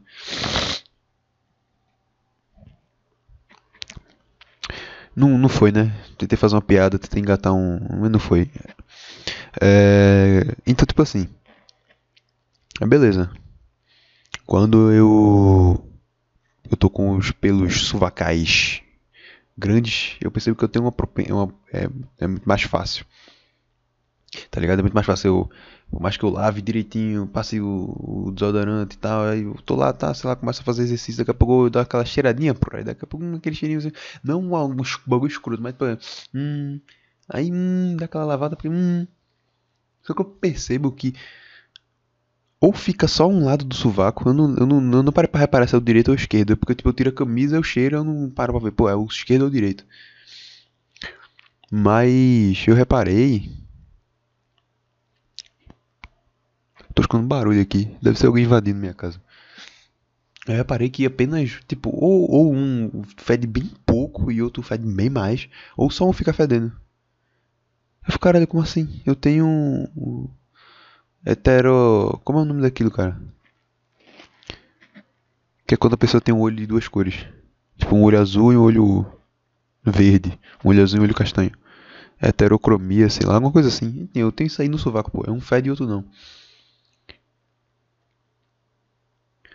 Não, 5.13 5.37
não 5.37 5.49
foi, 5.49 5.71
né? 5.71 5.91
Tentei 6.17 6.37
fazer 6.37 6.55
uma 6.55 6.61
piada, 6.61 6.99
tentei 6.99 7.19
engatar 7.19 7.53
um. 7.53 7.79
Mas 7.99 8.11
não 8.11 8.19
foi. 8.19 8.49
É... 9.59 10.55
Então, 10.65 10.85
tipo 10.85 11.01
assim. 11.01 11.27
Aí 12.79 12.87
beleza. 12.87 13.31
Quando 14.45 14.91
eu 14.91 15.83
eu 16.69 16.77
tô 16.77 16.89
com 16.89 17.17
os 17.17 17.31
pelos 17.31 17.81
suvacais 17.87 18.81
grandes, 19.57 20.17
eu 20.21 20.29
percebo 20.29 20.57
que 20.57 20.63
eu 20.63 20.69
tenho 20.69 20.85
uma, 20.85 20.93
uma 21.33 21.53
é, 21.73 21.89
é 22.19 22.27
muito 22.27 22.47
mais 22.47 22.61
fácil. 22.63 23.05
Tá 24.51 24.59
ligado? 24.59 24.79
É 24.79 24.81
muito 24.81 24.93
mais 24.93 25.07
fácil 25.07 25.27
eu, 25.27 25.49
por 25.89 26.01
mais 26.01 26.17
que 26.17 26.23
eu 26.23 26.29
lave 26.29 26.61
direitinho, 26.61 27.27
passe 27.27 27.59
o, 27.61 28.27
o, 28.27 28.31
desodorante 28.31 28.95
e 28.95 28.99
tal, 28.99 29.23
aí 29.23 29.43
eu 29.43 29.55
tô 29.65 29.75
lá, 29.75 29.93
tá, 29.93 30.13
sei 30.13 30.29
lá, 30.29 30.35
começo 30.35 30.61
a 30.61 30.65
fazer 30.65 30.83
exercício, 30.83 31.17
daqui 31.19 31.31
a 31.31 31.33
pouco 31.33 31.65
eu 31.65 31.69
dou 31.69 31.81
aquela 31.81 32.05
cheiradinha, 32.05 32.53
por 32.53 32.75
aí, 32.75 32.83
daqui 32.83 33.05
a 33.05 33.07
pouco 33.07 33.25
aquele 33.35 33.55
cheirinho 33.55 33.79
assim, 33.79 33.91
não 34.23 34.41
um, 34.41 34.83
bagulho 35.05 35.31
escuro, 35.31 35.57
mas 35.61 35.73
tipo, 35.73 35.85
hum, 36.35 36.79
aí 37.29 37.49
hum, 37.51 37.95
dá 37.97 38.05
aquela 38.05 38.25
lavada, 38.25 38.55
porque 38.55 38.69
hum. 38.69 39.07
Só 40.03 40.13
que 40.13 40.21
eu 40.21 40.25
percebo 40.25 40.91
que 40.91 41.13
ou 42.59 42.73
fica 42.73 43.07
só 43.07 43.27
um 43.27 43.45
lado 43.45 43.63
do 43.63 43.75
sovaco, 43.75 44.27
eu 44.29 44.33
não, 44.33 44.55
eu 44.55 44.65
não, 44.65 44.91
eu 44.93 45.03
não 45.03 45.13
parei 45.13 45.27
pra 45.29 45.39
reparar 45.39 45.67
se 45.67 45.75
é 45.75 45.77
o 45.77 45.81
direito 45.81 46.09
ou 46.09 46.13
o 46.13 46.17
esquerdo, 46.19 46.57
porque 46.57 46.75
tipo, 46.75 46.89
eu 46.89 46.93
tiro 46.93 47.09
a 47.09 47.13
camisa, 47.13 47.55
eu 47.55 47.63
cheiro, 47.63 47.97
eu 47.97 48.03
não 48.03 48.29
paro 48.29 48.53
pra 48.53 48.63
ver, 48.63 48.71
pô, 48.71 48.89
é 48.89 48.95
o 48.95 49.05
esquerdo 49.05 49.43
ou 49.43 49.47
o 49.47 49.51
direito. 49.51 49.85
Mas 51.71 52.65
eu 52.67 52.75
reparei. 52.75 53.51
Tô 56.93 57.01
escutando 57.01 57.27
barulho 57.27 57.61
aqui, 57.61 57.95
deve 58.01 58.17
ser 58.17 58.27
alguém 58.27 58.45
invadindo 58.45 58.79
minha 58.79 58.93
casa. 58.93 59.21
Eu 60.47 60.55
reparei 60.55 60.89
que 60.89 61.05
apenas, 61.05 61.59
tipo, 61.67 61.89
ou, 61.93 62.31
ou 62.31 62.53
um 62.55 63.03
fede 63.17 63.45
bem 63.45 63.69
pouco 63.85 64.31
e 64.31 64.41
outro 64.41 64.63
fede 64.63 64.85
bem 64.87 65.09
mais, 65.09 65.49
ou 65.75 65.91
só 65.91 66.09
um 66.09 66.13
fica 66.13 66.33
fedendo. 66.33 66.71
Eu 68.07 68.13
fico, 68.13 68.23
caralho, 68.23 68.47
como 68.47 68.63
assim? 68.63 69.01
Eu 69.05 69.15
tenho 69.15 69.87
Hetero. 71.27 72.21
Como 72.23 72.39
é 72.39 72.41
o 72.43 72.45
nome 72.45 72.61
daquilo, 72.61 72.89
cara? 72.89 73.19
Que 75.65 75.73
é 75.73 75.77
quando 75.77 75.95
a 75.95 75.97
pessoa 75.97 76.21
tem 76.21 76.33
um 76.33 76.39
olho 76.39 76.55
de 76.55 76.65
duas 76.65 76.87
cores. 76.87 77.25
Tipo, 77.77 77.95
um 77.95 78.03
olho 78.03 78.19
azul 78.19 78.53
e 78.53 78.57
um 78.57 78.61
olho 78.61 79.05
verde. 79.83 80.39
Um 80.63 80.69
olho 80.69 80.81
azul 80.81 80.97
e 80.97 81.01
um 81.01 81.03
olho 81.03 81.13
castanho. 81.13 81.51
Heterocromia, 82.21 83.09
sei 83.09 83.27
lá, 83.27 83.35
alguma 83.35 83.51
coisa 83.51 83.67
assim. 83.67 84.07
Eu 84.15 84.31
tenho 84.31 84.47
isso 84.47 84.61
aí 84.61 84.69
no 84.69 84.77
sovaco, 84.77 85.11
pô. 85.11 85.25
É 85.27 85.31
um 85.31 85.41
fede 85.41 85.67
e 85.67 85.71
outro 85.71 85.85
não. 85.85 86.05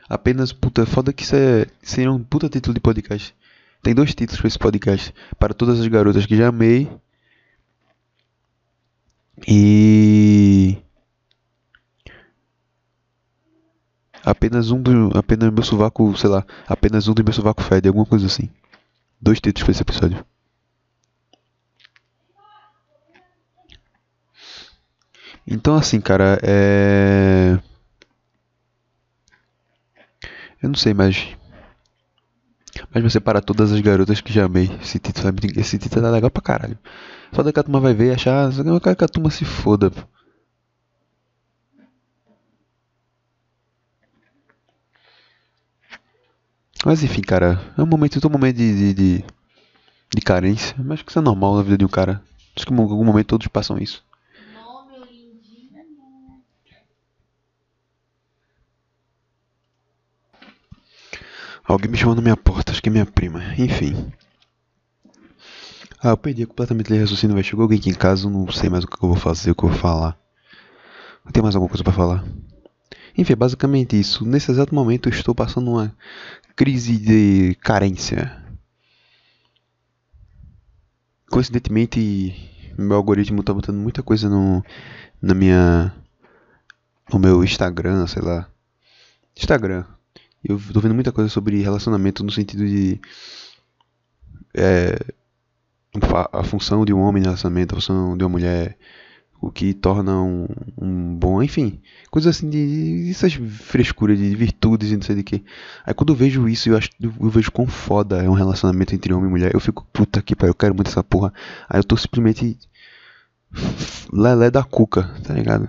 Apenas, 0.08 0.52
puta, 0.52 0.84
foda 0.84 1.10
que 1.10 1.22
isso 1.22 1.34
é. 1.34 1.66
Seria 1.82 2.12
um 2.12 2.22
puta 2.22 2.50
título 2.50 2.74
de 2.74 2.80
podcast. 2.80 3.34
Tem 3.82 3.94
dois 3.94 4.14
títulos 4.14 4.38
pra 4.38 4.48
esse 4.48 4.58
podcast. 4.58 5.14
Para 5.38 5.54
todas 5.54 5.80
as 5.80 5.86
garotas 5.86 6.26
que 6.26 6.36
já 6.36 6.48
amei. 6.48 6.90
E. 9.48 10.11
Apenas 14.32 14.70
um 14.70 14.80
do. 14.80 15.10
Apenas 15.14 15.52
meu 15.52 15.62
sovaco, 15.62 16.16
sei 16.16 16.30
lá. 16.30 16.42
Apenas 16.66 17.06
um 17.06 17.12
do 17.12 17.22
meu 17.22 17.34
sovaco 17.34 17.62
fede, 17.62 17.86
alguma 17.86 18.06
coisa 18.06 18.24
assim. 18.26 18.48
Dois 19.20 19.38
títulos 19.38 19.62
pra 19.64 19.72
esse 19.72 19.82
episódio. 19.82 20.24
Então 25.46 25.74
assim, 25.76 26.00
cara, 26.00 26.38
é. 26.42 27.58
Eu 30.62 30.70
não 30.70 30.76
sei, 30.76 30.94
mas. 30.94 31.28
Mas 32.94 33.02
você 33.02 33.20
para 33.20 33.42
todas 33.42 33.70
as 33.70 33.80
garotas 33.80 34.22
que 34.22 34.32
já 34.32 34.46
amei. 34.46 34.70
Esse 34.80 34.98
título, 34.98 35.28
esse 35.56 35.78
título 35.78 36.06
é 36.06 36.10
legal 36.10 36.30
pra 36.30 36.42
caralho. 36.42 36.78
Só 37.34 37.42
daqui 37.42 37.60
a 37.60 37.62
turma 37.62 37.80
vai 37.80 37.92
ver 37.92 38.12
e 38.12 38.14
achar. 38.14 38.50
Eu 38.50 38.80
quero 38.80 38.96
que 38.96 39.04
a 39.04 39.08
turma 39.08 39.30
se 39.30 39.44
foda. 39.44 39.90
Pô. 39.90 40.00
Mas 46.84 47.02
enfim, 47.02 47.20
cara, 47.20 47.60
é 47.78 47.82
um 47.82 47.86
momento, 47.86 48.20
todo 48.20 48.28
um 48.28 48.32
momento 48.32 48.56
de, 48.56 48.74
de, 48.74 48.94
de, 48.94 49.24
de 50.14 50.20
carência, 50.20 50.74
mas 50.78 50.94
acho 50.94 51.04
que 51.04 51.12
isso 51.12 51.18
é 51.18 51.22
normal 51.22 51.56
na 51.56 51.62
vida 51.62 51.78
de 51.78 51.84
um 51.84 51.88
cara. 51.88 52.22
Acho 52.56 52.66
que 52.66 52.72
em 52.72 52.78
algum 52.78 53.04
momento 53.04 53.28
todos 53.28 53.46
passam 53.46 53.78
isso. 53.78 54.04
Alguém 61.64 61.90
me 61.90 61.96
chamou 61.96 62.16
na 62.16 62.20
minha 62.20 62.36
porta, 62.36 62.72
acho 62.72 62.82
que 62.82 62.88
é 62.88 62.92
minha 62.92 63.06
prima. 63.06 63.40
Enfim. 63.56 64.12
Ah, 66.02 66.10
eu 66.10 66.16
perdi 66.16 66.44
completamente 66.44 66.92
o 66.92 66.98
raciocínio, 66.98 67.34
vai 67.34 67.44
Chegou 67.44 67.62
alguém 67.62 67.78
aqui 67.78 67.90
em 67.90 67.94
casa, 67.94 68.28
não 68.28 68.50
sei 68.50 68.68
mais 68.68 68.82
o 68.82 68.88
que 68.88 69.02
eu 69.02 69.08
vou 69.08 69.16
fazer, 69.16 69.52
o 69.52 69.54
que 69.54 69.64
eu 69.64 69.68
vou 69.68 69.78
falar. 69.78 70.18
Tem 71.32 71.40
mais 71.40 71.54
alguma 71.54 71.70
coisa 71.70 71.84
para 71.84 71.92
falar? 71.92 72.24
Enfim, 73.16 73.32
é 73.32 73.36
basicamente 73.36 73.98
isso. 73.98 74.24
Nesse 74.24 74.50
exato 74.50 74.74
momento 74.74 75.08
eu 75.08 75.12
estou 75.12 75.34
passando 75.34 75.70
uma 75.70 75.94
crise 76.56 76.96
de 76.96 77.54
carência. 77.56 78.42
Coincidentemente, 81.30 82.34
meu 82.78 82.96
algoritmo 82.96 83.40
está 83.40 83.52
botando 83.54 83.76
muita 83.76 84.02
coisa 84.02 84.28
no, 84.28 84.64
na 85.20 85.34
minha, 85.34 85.94
no 87.12 87.18
meu 87.18 87.42
Instagram, 87.42 88.06
sei 88.06 88.22
lá. 88.22 88.48
Instagram. 89.36 89.84
Eu 90.44 90.60
tô 90.72 90.80
vendo 90.80 90.94
muita 90.94 91.12
coisa 91.12 91.30
sobre 91.30 91.62
relacionamento 91.62 92.24
no 92.24 92.30
sentido 92.30 92.66
de 92.66 93.00
é, 94.54 94.98
a 96.32 96.42
função 96.42 96.84
de 96.84 96.92
um 96.92 97.00
homem 97.00 97.22
no 97.22 97.28
relacionamento, 97.28 97.74
a 97.74 97.76
função 97.76 98.16
de 98.16 98.24
uma 98.24 98.30
mulher 98.30 98.76
o 99.42 99.50
que 99.50 99.74
torna 99.74 100.22
um, 100.22 100.46
um 100.80 101.16
bom, 101.16 101.42
enfim, 101.42 101.80
coisas 102.12 102.36
assim 102.36 102.48
de, 102.48 103.06
de 103.06 103.10
essas 103.10 103.32
frescuras 103.34 104.16
de 104.16 104.36
virtudes 104.36 104.92
e 104.92 104.94
não 104.94 105.02
sei 105.02 105.16
de 105.16 105.24
que. 105.24 105.44
Aí 105.84 105.92
quando 105.92 106.12
eu 106.12 106.16
vejo 106.16 106.48
isso, 106.48 106.68
eu 106.68 106.76
acho 106.76 106.90
eu 107.00 107.28
vejo 107.28 107.50
quão 107.50 107.66
foda 107.66 108.22
é 108.22 108.30
um 108.30 108.34
relacionamento 108.34 108.94
entre 108.94 109.12
homem 109.12 109.28
e 109.28 109.30
mulher, 109.30 109.50
eu 109.52 109.58
fico 109.58 109.84
puta 109.92 110.22
que 110.22 110.36
pariu, 110.36 110.52
eu 110.52 110.54
quero 110.54 110.76
muito 110.76 110.88
essa 110.88 111.02
porra. 111.02 111.34
Aí 111.68 111.80
eu 111.80 111.84
tô 111.84 111.96
simplesmente 111.96 112.56
lelé 114.12 114.48
da 114.48 114.62
cuca, 114.62 115.12
tá 115.24 115.34
ligado? 115.34 115.68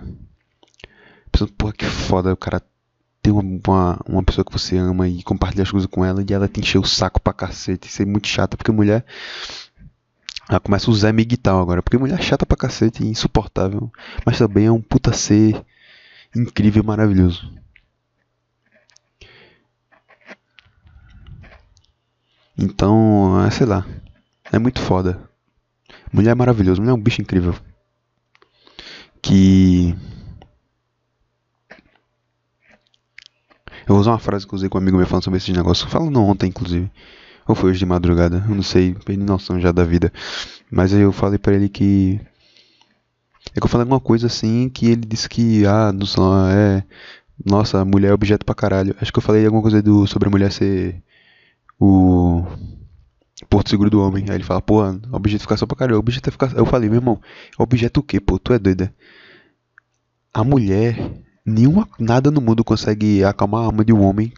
Pensando, 1.32 1.52
porra, 1.54 1.72
que 1.72 1.84
foda 1.84 2.32
o 2.32 2.36
cara 2.36 2.62
ter 3.20 3.32
uma, 3.32 3.42
uma, 3.42 4.00
uma, 4.08 4.22
pessoa 4.22 4.44
que 4.44 4.52
você 4.52 4.76
ama 4.76 5.08
e 5.08 5.20
compartilhar 5.24 5.64
as 5.64 5.70
coisas 5.72 5.90
com 5.90 6.04
ela 6.04 6.22
e 6.22 6.32
ela 6.32 6.46
te 6.46 6.60
encher 6.60 6.78
o 6.78 6.84
saco 6.84 7.20
pra 7.20 7.32
cacete, 7.32 7.90
ser 7.90 8.06
muito 8.06 8.28
chata, 8.28 8.56
porque 8.56 8.70
mulher 8.70 9.04
ela 10.48 10.60
começa 10.60 10.90
o 10.90 10.94
Zé 10.94 11.12
Miguel 11.12 11.58
agora, 11.58 11.82
porque 11.82 11.98
mulher 11.98 12.20
chata 12.22 12.44
pra 12.44 12.56
cacete 12.56 13.04
insuportável, 13.04 13.90
mas 14.26 14.38
também 14.38 14.66
é 14.66 14.72
um 14.72 14.80
puta 14.80 15.12
ser 15.12 15.64
incrível 16.34 16.82
e 16.82 16.86
maravilhoso. 16.86 17.50
Então, 22.56 23.44
é, 23.44 23.50
sei 23.50 23.66
lá, 23.66 23.86
é 24.52 24.58
muito 24.58 24.80
foda. 24.80 25.28
Mulher 26.12 26.30
é 26.30 26.34
maravilhoso, 26.34 26.80
mulher 26.80 26.92
é 26.92 26.94
um 26.94 27.02
bicho 27.02 27.20
incrível. 27.20 27.54
Que. 29.20 29.94
Eu 33.86 33.94
vou 33.94 33.98
usar 33.98 34.12
uma 34.12 34.18
frase 34.18 34.46
que 34.46 34.54
eu 34.54 34.56
usei 34.56 34.68
com 34.68 34.78
um 34.78 34.80
amigo 34.80 34.96
meu 34.96 35.06
falando 35.06 35.24
sobre 35.24 35.38
esses 35.38 35.54
negócios. 35.54 35.90
Falo 35.90 36.10
não 36.10 36.26
ontem, 36.26 36.48
inclusive. 36.48 36.90
Ou 37.46 37.54
foi 37.54 37.70
hoje 37.70 37.78
de 37.80 37.86
madrugada, 37.86 38.42
eu 38.48 38.54
não 38.54 38.62
sei, 38.62 38.94
perdi 38.94 39.22
noção 39.22 39.60
já 39.60 39.70
da 39.70 39.84
vida. 39.84 40.12
Mas 40.70 40.94
aí 40.94 41.00
eu 41.02 41.12
falei 41.12 41.38
para 41.38 41.54
ele 41.54 41.68
que. 41.68 42.20
É 43.54 43.60
que 43.60 43.66
eu 43.66 43.68
falei 43.68 43.82
alguma 43.82 44.00
coisa 44.00 44.26
assim 44.26 44.68
que 44.68 44.86
ele 44.86 45.02
disse 45.06 45.28
que, 45.28 45.66
ah, 45.66 45.92
não 45.92 46.48
é. 46.48 46.84
Nossa, 47.44 47.84
mulher 47.84 48.08
é 48.08 48.14
objeto 48.14 48.44
pra 48.46 48.54
caralho. 48.54 48.96
Acho 49.00 49.12
que 49.12 49.18
eu 49.18 49.22
falei 49.22 49.44
alguma 49.44 49.62
coisa 49.62 49.82
do, 49.82 50.06
sobre 50.06 50.28
a 50.28 50.30
mulher 50.30 50.52
ser 50.52 51.02
o 51.78 52.44
porto 53.48 53.68
seguro 53.68 53.90
do 53.90 54.00
homem. 54.00 54.24
Aí 54.28 54.36
ele 54.36 54.44
fala, 54.44 54.62
pô, 54.62 54.82
objetificação 55.12 55.66
pra 55.68 55.76
caralho, 55.76 55.98
objetificação. 55.98 56.56
Eu 56.56 56.64
falei, 56.66 56.88
meu 56.88 56.98
irmão, 56.98 57.20
objeto 57.58 58.00
o 58.00 58.02
quê, 58.02 58.20
pô? 58.20 58.38
Tu 58.38 58.52
é 58.52 58.58
doida. 58.58 58.94
A 60.32 60.42
mulher, 60.42 60.96
nenhuma, 61.44 61.88
nada 61.98 62.30
no 62.30 62.40
mundo 62.40 62.64
consegue 62.64 63.22
acalmar 63.24 63.62
a 63.62 63.66
alma 63.66 63.84
de 63.84 63.92
um 63.92 64.02
homem 64.02 64.32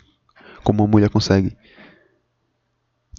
como 0.67 0.83
uma 0.83 0.91
mulher 0.91 1.09
consegue 1.09 1.57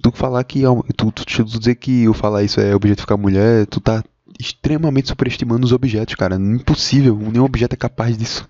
tu 0.01 0.12
falar 0.12 0.44
que 0.44 0.63
tu, 0.96 1.12
tu, 1.12 1.25
tu 1.25 1.44
dizer 1.44 1.75
que 1.75 2.04
eu 2.04 2.13
falar 2.13 2.44
isso 2.44 2.60
é 2.60 2.75
objetificar 2.75 3.18
mulher, 3.18 3.66
tu 3.66 3.80
tá 3.80 4.04
extremamente 4.39 5.08
superestimando 5.08 5.66
os 5.66 5.72
objetos, 5.72 6.13
cara. 6.16 6.36
Impossível, 6.36 7.16
nenhum 7.16 7.46
objeto 7.46 7.74
é 7.74 7.77
capaz 7.77 8.18
disso. 8.18 8.48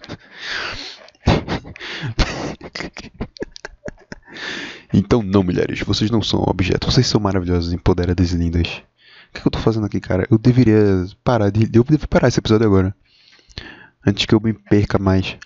então 4.93 5.23
não, 5.23 5.43
mulheres, 5.43 5.79
vocês 5.81 6.11
não 6.11 6.21
são 6.21 6.43
objetos, 6.47 6.93
vocês 6.93 7.07
são 7.07 7.21
maravilhosas, 7.21 7.73
empoderadas 7.73 8.33
e 8.33 8.37
lindas. 8.37 8.67
O 8.67 9.33
que, 9.33 9.41
que 9.41 9.47
eu 9.47 9.51
tô 9.51 9.59
fazendo 9.59 9.85
aqui, 9.85 9.99
cara? 9.99 10.25
Eu 10.31 10.37
deveria 10.37 11.05
parar 11.23 11.49
de. 11.49 11.63
Eu 11.73 11.83
deveria 11.83 12.07
parar 12.07 12.27
esse 12.27 12.39
episódio 12.39 12.65
agora. 12.65 12.95
Antes 14.05 14.25
que 14.25 14.33
eu 14.33 14.39
me 14.39 14.53
perca 14.53 14.97
mais. 14.97 15.37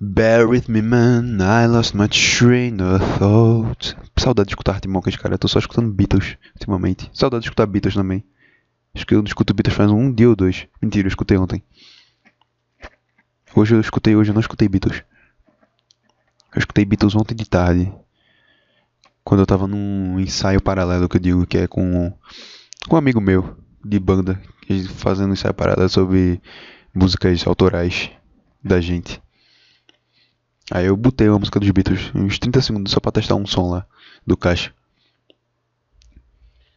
Bear 0.00 0.48
with 0.48 0.68
me, 0.68 0.80
man, 0.80 1.40
I 1.40 1.66
lost 1.66 1.92
my 1.92 2.06
train 2.06 2.80
of 2.80 3.04
thought. 3.18 3.96
Saudade 4.16 4.46
de 4.46 4.52
escutar 4.52 4.74
Arctic 4.76 5.18
cara. 5.18 5.34
Eu 5.34 5.38
tô 5.38 5.48
só 5.48 5.58
escutando 5.58 5.92
Beatles 5.92 6.36
ultimamente. 6.54 7.10
Saudade 7.12 7.42
de 7.42 7.48
escutar 7.48 7.66
Beatles 7.66 7.94
também. 7.94 8.24
Acho 8.94 9.04
que 9.04 9.16
eu 9.16 9.18
não 9.18 9.26
escuto 9.26 9.52
Beatles 9.52 9.76
faz 9.76 9.90
um 9.90 10.12
dia 10.12 10.28
ou 10.28 10.36
dois. 10.36 10.68
Mentira, 10.80 11.08
eu 11.08 11.08
escutei 11.08 11.36
ontem. 11.36 11.64
Hoje 13.56 13.74
eu 13.74 13.80
escutei, 13.80 14.14
hoje 14.14 14.30
eu 14.30 14.34
não 14.34 14.40
escutei 14.40 14.68
Beatles. 14.68 15.02
Eu 16.54 16.60
escutei 16.60 16.84
Beatles 16.84 17.16
ontem 17.16 17.34
de 17.34 17.48
tarde. 17.48 17.92
Quando 19.24 19.40
eu 19.40 19.46
tava 19.46 19.66
num 19.66 20.20
ensaio 20.20 20.62
paralelo 20.62 21.08
que 21.08 21.16
eu 21.16 21.20
digo 21.20 21.44
que 21.44 21.58
é 21.58 21.66
com, 21.66 22.16
com 22.88 22.94
um 22.94 22.98
amigo 22.98 23.20
meu 23.20 23.56
de 23.84 23.98
banda, 23.98 24.40
fazendo 24.94 25.32
ensaio 25.32 25.54
paralelo 25.54 25.88
sobre 25.88 26.40
músicas 26.94 27.44
autorais 27.48 28.12
da 28.62 28.80
gente. 28.80 29.20
Aí 30.70 30.86
eu 30.86 30.96
botei 30.96 31.28
uma 31.28 31.38
música 31.38 31.58
dos 31.58 31.70
Beatles, 31.70 32.10
uns 32.14 32.38
30 32.38 32.60
segundos 32.60 32.92
só 32.92 33.00
pra 33.00 33.12
testar 33.12 33.34
um 33.36 33.46
som 33.46 33.70
lá 33.70 33.86
do 34.26 34.36
caixa. 34.36 34.72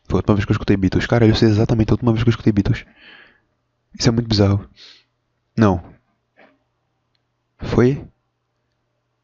Foi 0.07 0.17
a 0.17 0.19
última 0.19 0.35
vez 0.35 0.45
que 0.45 0.51
eu 0.51 0.55
escutei 0.55 0.77
Beatles. 0.77 1.05
Cara, 1.05 1.25
eu 1.25 1.35
sei 1.35 1.49
exatamente 1.49 1.89
a 1.91 1.93
última 1.93 2.11
vez 2.11 2.23
que 2.23 2.29
eu 2.29 2.31
escutei 2.31 2.51
Beatles. 2.53 2.85
Isso 3.97 4.07
é 4.07 4.11
muito 4.11 4.27
bizarro. 4.27 4.69
Não. 5.57 5.83
Foi? 7.59 8.05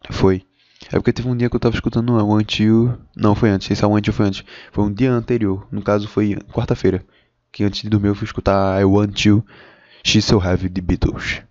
Foi. 0.09 0.45
É 0.89 0.91
porque 0.91 1.11
teve 1.11 1.27
um 1.27 1.35
dia 1.35 1.49
que 1.49 1.55
eu 1.55 1.59
tava 1.59 1.75
escutando 1.75 2.13
o 2.13 2.37
Until. 2.37 2.97
Não, 3.15 3.35
foi 3.35 3.49
antes. 3.49 3.69
Esse 3.69 3.85
Until 3.85 4.13
foi 4.13 4.27
antes. 4.27 4.45
Foi 4.71 4.83
um 4.83 4.93
dia 4.93 5.11
anterior. 5.11 5.67
No 5.71 5.81
caso, 5.81 6.07
foi 6.07 6.35
quarta-feira. 6.53 7.05
Que 7.51 7.63
antes 7.63 7.81
de 7.81 7.89
dormir 7.89 8.09
eu 8.09 8.15
fui 8.15 8.25
escutar 8.25 8.79
I 8.79 8.85
Want 8.85 9.25
You, 9.25 9.45
She's 10.05 10.25
So 10.25 10.41
Heavy 10.41 10.69
de 10.69 10.81
Beatles. 10.81 11.41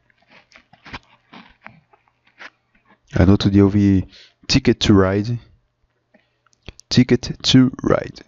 Aí 3.19 3.25
no 3.25 3.33
outro 3.33 3.51
dia 3.51 3.63
eu 3.63 3.69
vi 3.69 4.07
Ticket 4.47 4.77
to 4.77 4.93
Ride. 5.01 5.41
Ticket 6.91 7.31
to 7.39 7.73
Ride. 7.83 8.23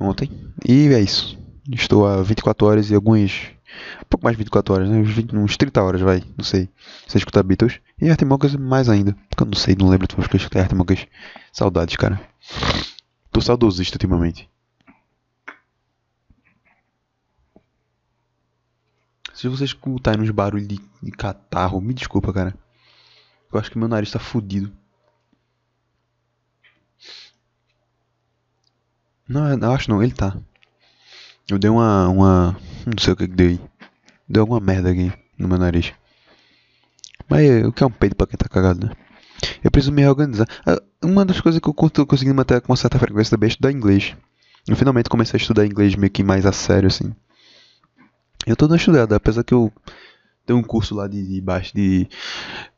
Ontem. 0.00 0.30
E 0.66 0.86
é 0.88 1.00
isso. 1.00 1.36
Estou 1.72 2.06
há 2.06 2.22
24 2.22 2.66
horas 2.66 2.90
e 2.90 2.94
alguns. 2.94 3.50
Um 4.00 4.04
pouco 4.08 4.24
mais 4.24 4.36
de 4.36 4.38
24 4.38 4.74
horas, 4.74 4.88
né? 4.88 4.98
Uns, 4.98 5.10
20, 5.10 5.36
uns 5.36 5.56
30 5.56 5.82
horas, 5.82 6.00
vai. 6.00 6.22
Não 6.36 6.44
sei. 6.44 6.68
Você 7.06 7.18
escuta 7.18 7.42
Beatles. 7.42 7.80
E 8.00 8.10
Artimonkeys 8.10 8.54
mais 8.54 8.88
ainda. 8.88 9.16
Porque 9.28 9.42
eu 9.42 9.46
não 9.46 9.54
sei, 9.54 9.74
não 9.74 9.88
lembro 9.88 10.06
de 10.06 10.14
que 10.14 10.20
eu 10.20 10.38
escutei 10.38 10.62
Artimonkeys. 10.62 11.06
Saudades, 11.52 11.96
cara. 11.96 12.20
Tô 13.32 13.40
saudosista 13.40 13.96
ultimamente. 13.96 14.48
Se 19.34 19.48
você 19.48 19.64
escutar 19.64 20.20
uns 20.20 20.30
barulhos 20.30 20.68
de, 20.68 20.78
de 21.02 21.10
catarro, 21.10 21.80
me 21.80 21.92
desculpa, 21.92 22.32
cara. 22.32 22.54
Eu 23.52 23.60
acho 23.60 23.70
que 23.70 23.78
meu 23.78 23.88
nariz 23.88 24.10
tá 24.10 24.18
fudido. 24.18 24.72
Não, 29.28 29.52
eu 29.52 29.72
acho 29.72 29.90
não, 29.90 30.02
ele 30.02 30.12
tá. 30.12 30.36
Eu 31.48 31.58
dei 31.58 31.70
uma. 31.70 32.08
uma. 32.08 32.56
Não 32.86 32.98
sei 32.98 33.12
o 33.12 33.16
que 33.16 33.28
que 33.28 33.42
aí. 33.42 33.60
Deu 34.28 34.42
alguma 34.42 34.60
merda 34.60 34.90
aqui 34.90 35.12
no 35.38 35.48
meu 35.48 35.58
nariz. 35.58 35.92
Mas 37.28 37.64
o 37.64 37.72
que 37.72 37.82
é 37.82 37.86
um 37.86 37.90
peido 37.90 38.16
pra 38.16 38.26
quem 38.26 38.36
tá 38.36 38.48
cagado, 38.48 38.86
né? 38.86 38.92
Eu 39.62 39.70
preciso 39.70 39.92
me 39.92 40.02
reorganizar. 40.02 40.46
Ah, 40.66 40.80
uma 41.02 41.24
das 41.24 41.40
coisas 41.40 41.60
que 41.60 41.68
eu 41.68 41.90
tô 41.90 42.06
conseguindo 42.06 42.34
manter 42.34 42.60
com 42.60 42.72
uma 42.72 42.76
certa 42.76 42.98
frequência 42.98 43.30
também 43.30 43.48
é 43.48 43.50
estudar 43.50 43.72
inglês. 43.72 44.16
Eu 44.66 44.76
finalmente 44.76 45.08
comecei 45.08 45.36
a 45.38 45.40
estudar 45.40 45.66
inglês 45.66 45.94
meio 45.96 46.10
que 46.10 46.22
mais 46.22 46.46
a 46.46 46.52
sério, 46.52 46.86
assim. 46.86 47.14
Eu 48.46 48.56
tô 48.56 48.66
dando 48.66 48.78
estudada, 48.78 49.16
apesar 49.16 49.44
que 49.44 49.54
eu 49.54 49.72
tem 50.44 50.54
um 50.56 50.62
curso 50.62 50.94
lá 50.94 51.06
de, 51.06 51.26
de 51.26 51.40
baixo 51.40 51.74
de. 51.74 52.08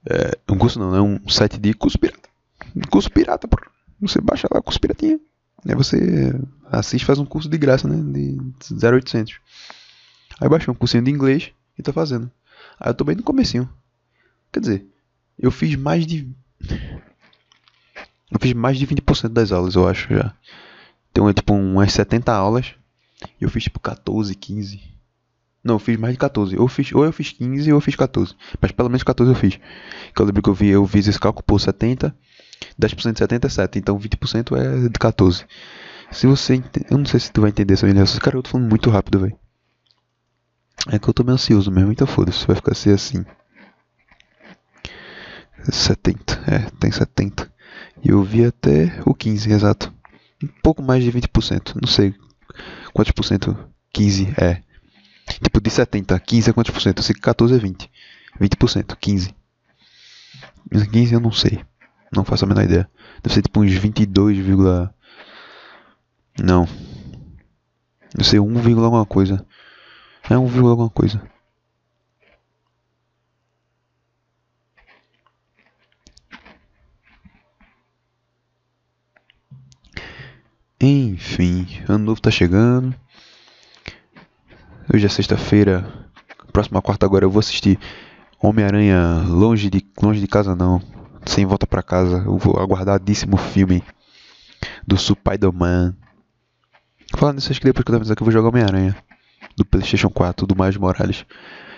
É, 0.08 0.38
um 0.50 0.58
curso 0.58 0.78
não, 0.78 0.90
né? 0.90 1.00
Um 1.00 1.28
site 1.28 1.58
de 1.58 1.72
curso 1.74 1.98
pirata. 1.98 2.28
Curso 2.90 3.10
pirata, 3.10 3.48
pô. 3.48 3.58
Você 4.00 4.20
baixa 4.20 4.48
lá 4.52 4.60
curso 4.60 4.80
piratinha. 4.80 5.18
Aí 5.66 5.74
você 5.74 6.32
assiste 6.70 7.04
faz 7.04 7.18
um 7.18 7.24
curso 7.24 7.48
de 7.48 7.56
graça, 7.56 7.88
né? 7.88 7.96
De 8.12 8.38
0800. 8.86 9.40
Aí 10.40 10.48
baixei 10.48 10.70
um 10.70 10.76
cursinho 10.76 11.02
de 11.02 11.10
inglês 11.10 11.52
e 11.78 11.82
tô 11.82 11.92
fazendo. 11.92 12.30
Aí 12.78 12.90
eu 12.90 12.94
tô 12.94 13.04
bem 13.04 13.16
no 13.16 13.22
comecinho. 13.22 13.68
Quer 14.52 14.60
dizer, 14.60 14.86
eu 15.38 15.50
fiz 15.50 15.74
mais 15.76 16.06
de. 16.06 16.28
Eu 18.30 18.40
fiz 18.40 18.52
mais 18.52 18.78
de 18.78 18.86
20% 18.86 19.28
das 19.28 19.52
aulas, 19.52 19.74
eu 19.74 19.88
acho 19.88 20.12
já. 20.12 20.34
Tem 21.12 21.32
tipo 21.32 21.54
umas 21.54 21.92
70 21.92 22.32
aulas. 22.32 22.74
E 23.40 23.44
eu 23.44 23.48
fiz 23.48 23.62
tipo 23.62 23.80
14, 23.80 24.34
15. 24.34 24.93
Não, 25.64 25.76
eu 25.76 25.78
fiz 25.78 25.96
mais 25.98 26.12
de 26.12 26.18
14. 26.18 26.58
Ou, 26.58 26.68
fiz, 26.68 26.92
ou 26.92 27.04
eu 27.04 27.12
fiz 27.12 27.32
15 27.32 27.72
ou 27.72 27.78
eu 27.78 27.80
fiz 27.80 27.96
14. 27.96 28.34
Mas 28.60 28.70
pelo 28.70 28.90
menos 28.90 29.02
14 29.02 29.32
eu 29.32 29.36
fiz. 29.36 29.58
Que 30.14 30.20
eu 30.20 30.26
lembro 30.26 30.42
que 30.42 30.50
eu, 30.50 30.54
vi, 30.54 30.68
eu 30.68 30.86
fiz 30.86 31.08
esse 31.08 31.18
cálculo 31.18 31.42
por 31.44 31.58
70. 31.58 32.14
10% 32.80 33.12
de 33.12 33.18
70 33.18 33.46
é 33.46 33.50
7. 33.50 33.78
Então 33.78 33.98
20% 33.98 34.56
é 34.56 34.88
de 34.88 34.98
14. 34.98 35.46
Se 36.10 36.26
você. 36.26 36.62
Eu 36.90 36.98
não 36.98 37.06
sei 37.06 37.18
se 37.18 37.32
tu 37.32 37.40
vai 37.40 37.50
entender 37.50 37.74
essa 37.74 37.86
minha 37.86 38.04
Cara, 38.20 38.36
eu 38.36 38.42
tô 38.42 38.50
falando 38.50 38.68
muito 38.68 38.90
rápido, 38.90 39.20
velho. 39.20 39.36
É 40.90 40.98
que 40.98 41.08
eu 41.08 41.14
tô 41.14 41.24
meio 41.24 41.34
ansioso 41.34 41.70
mesmo. 41.70 41.90
Então 41.90 42.06
foda-se. 42.06 42.46
Vai 42.46 42.56
ficar 42.56 42.72
assim 42.72 42.90
assim. 42.90 43.24
70. 45.70 46.44
É, 46.46 46.58
tem 46.78 46.92
70. 46.92 47.50
E 48.04 48.10
eu 48.10 48.22
vi 48.22 48.44
até 48.44 49.00
o 49.06 49.14
15, 49.14 49.50
exato. 49.50 49.92
Um 50.42 50.48
pouco 50.62 50.82
mais 50.82 51.02
de 51.02 51.10
20%. 51.10 51.80
Não 51.80 51.88
sei 51.88 52.14
quantos 52.92 53.12
por 53.12 53.24
cento 53.24 53.56
15 53.92 54.34
é. 54.36 54.62
Tipo, 55.26 55.60
de 55.60 55.70
70, 55.70 56.18
15 56.20 56.50
é 56.50 56.52
quantos 56.52 56.72
por 56.72 56.80
cento? 56.80 56.98
Eu 56.98 57.02
sei 57.02 57.14
que 57.14 57.20
14 57.20 57.54
é 57.54 57.58
20. 57.58 57.90
20%, 58.40 58.96
15. 58.96 59.34
15 60.90 61.14
eu 61.14 61.20
não 61.20 61.32
sei. 61.32 61.64
Não 62.12 62.24
faço 62.24 62.44
a 62.44 62.48
menor 62.48 62.64
ideia. 62.64 62.88
Deve 63.22 63.34
ser 63.34 63.42
tipo 63.42 63.60
uns 63.60 63.72
22, 63.72 64.38
não. 66.42 66.66
Deve 68.14 68.28
ser 68.28 68.40
1, 68.40 68.84
alguma 68.84 69.06
coisa. 69.06 69.44
É 70.28 70.36
1, 70.36 70.66
alguma 70.66 70.90
coisa. 70.90 71.20
Enfim, 80.80 81.66
ano 81.88 82.04
novo 82.04 82.20
tá 82.20 82.30
chegando. 82.30 82.94
Hoje 84.92 85.06
é 85.06 85.08
sexta-feira. 85.08 85.86
Próxima 86.52 86.82
quarta 86.82 87.06
agora 87.06 87.24
eu 87.24 87.30
vou 87.30 87.40
assistir 87.40 87.78
Homem-Aranha 88.38 89.24
longe 89.26 89.70
de 89.70 89.84
longe 90.00 90.20
de 90.20 90.26
casa 90.26 90.54
não, 90.54 90.80
sem 91.24 91.46
volta 91.46 91.66
para 91.66 91.82
casa. 91.82 92.18
Eu 92.18 92.36
vou 92.36 92.60
aguardadíssimo 92.60 93.38
filme 93.38 93.82
do 94.86 94.96
Spider-Man. 94.98 95.94
Falando 97.16 97.36
nisso, 97.36 97.50
acho 97.50 97.60
que 97.60 97.66
depois 97.66 97.82
que 97.82 97.90
eu 97.90 97.96
avisar 97.96 98.14
que 98.14 98.22
eu 98.22 98.26
vou 98.26 98.32
jogar 98.32 98.50
Homem-Aranha 98.50 98.94
do 99.56 99.64
PlayStation 99.64 100.10
4 100.10 100.46
do 100.46 100.54
Miles 100.54 100.76
Morales. 100.76 101.24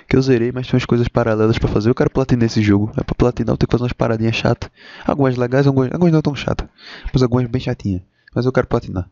Que 0.09 0.16
eu 0.16 0.23
zerei, 0.23 0.51
mas 0.51 0.66
tem 0.66 0.75
umas 0.75 0.85
coisas 0.85 1.07
paralelas 1.07 1.59
para 1.59 1.69
fazer. 1.69 1.90
Eu 1.90 1.95
quero 1.95 2.11
platinar 2.11 2.47
esse 2.47 2.61
jogo. 2.61 2.92
É 2.97 3.05
pra 3.05 3.14
platinar, 3.14 3.53
eu 3.53 3.57
tenho 3.57 3.69
que 3.69 3.73
fazer 3.73 3.85
umas 3.85 3.92
paradinhas 3.92 4.35
chatas. 4.35 4.69
Algumas 5.07 5.37
legais, 5.37 5.66
algumas, 5.66 5.92
algumas 5.92 6.12
não 6.12 6.23
tão 6.23 6.35
chatas. 6.35 6.69
Mas 7.12 7.23
algumas 7.23 7.47
bem 7.47 7.61
chatinhas. 7.61 8.03
Mas 8.35 8.47
eu 8.47 8.53
quero 8.53 8.66
platinar. 8.66 9.09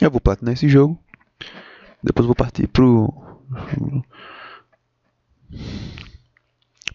Eu 0.00 0.10
vou 0.10 0.20
platinar 0.20 0.54
esse 0.54 0.68
jogo. 0.68 0.98
Depois 2.02 2.26
vou 2.26 2.34
partir 2.34 2.66
pro. 2.68 3.12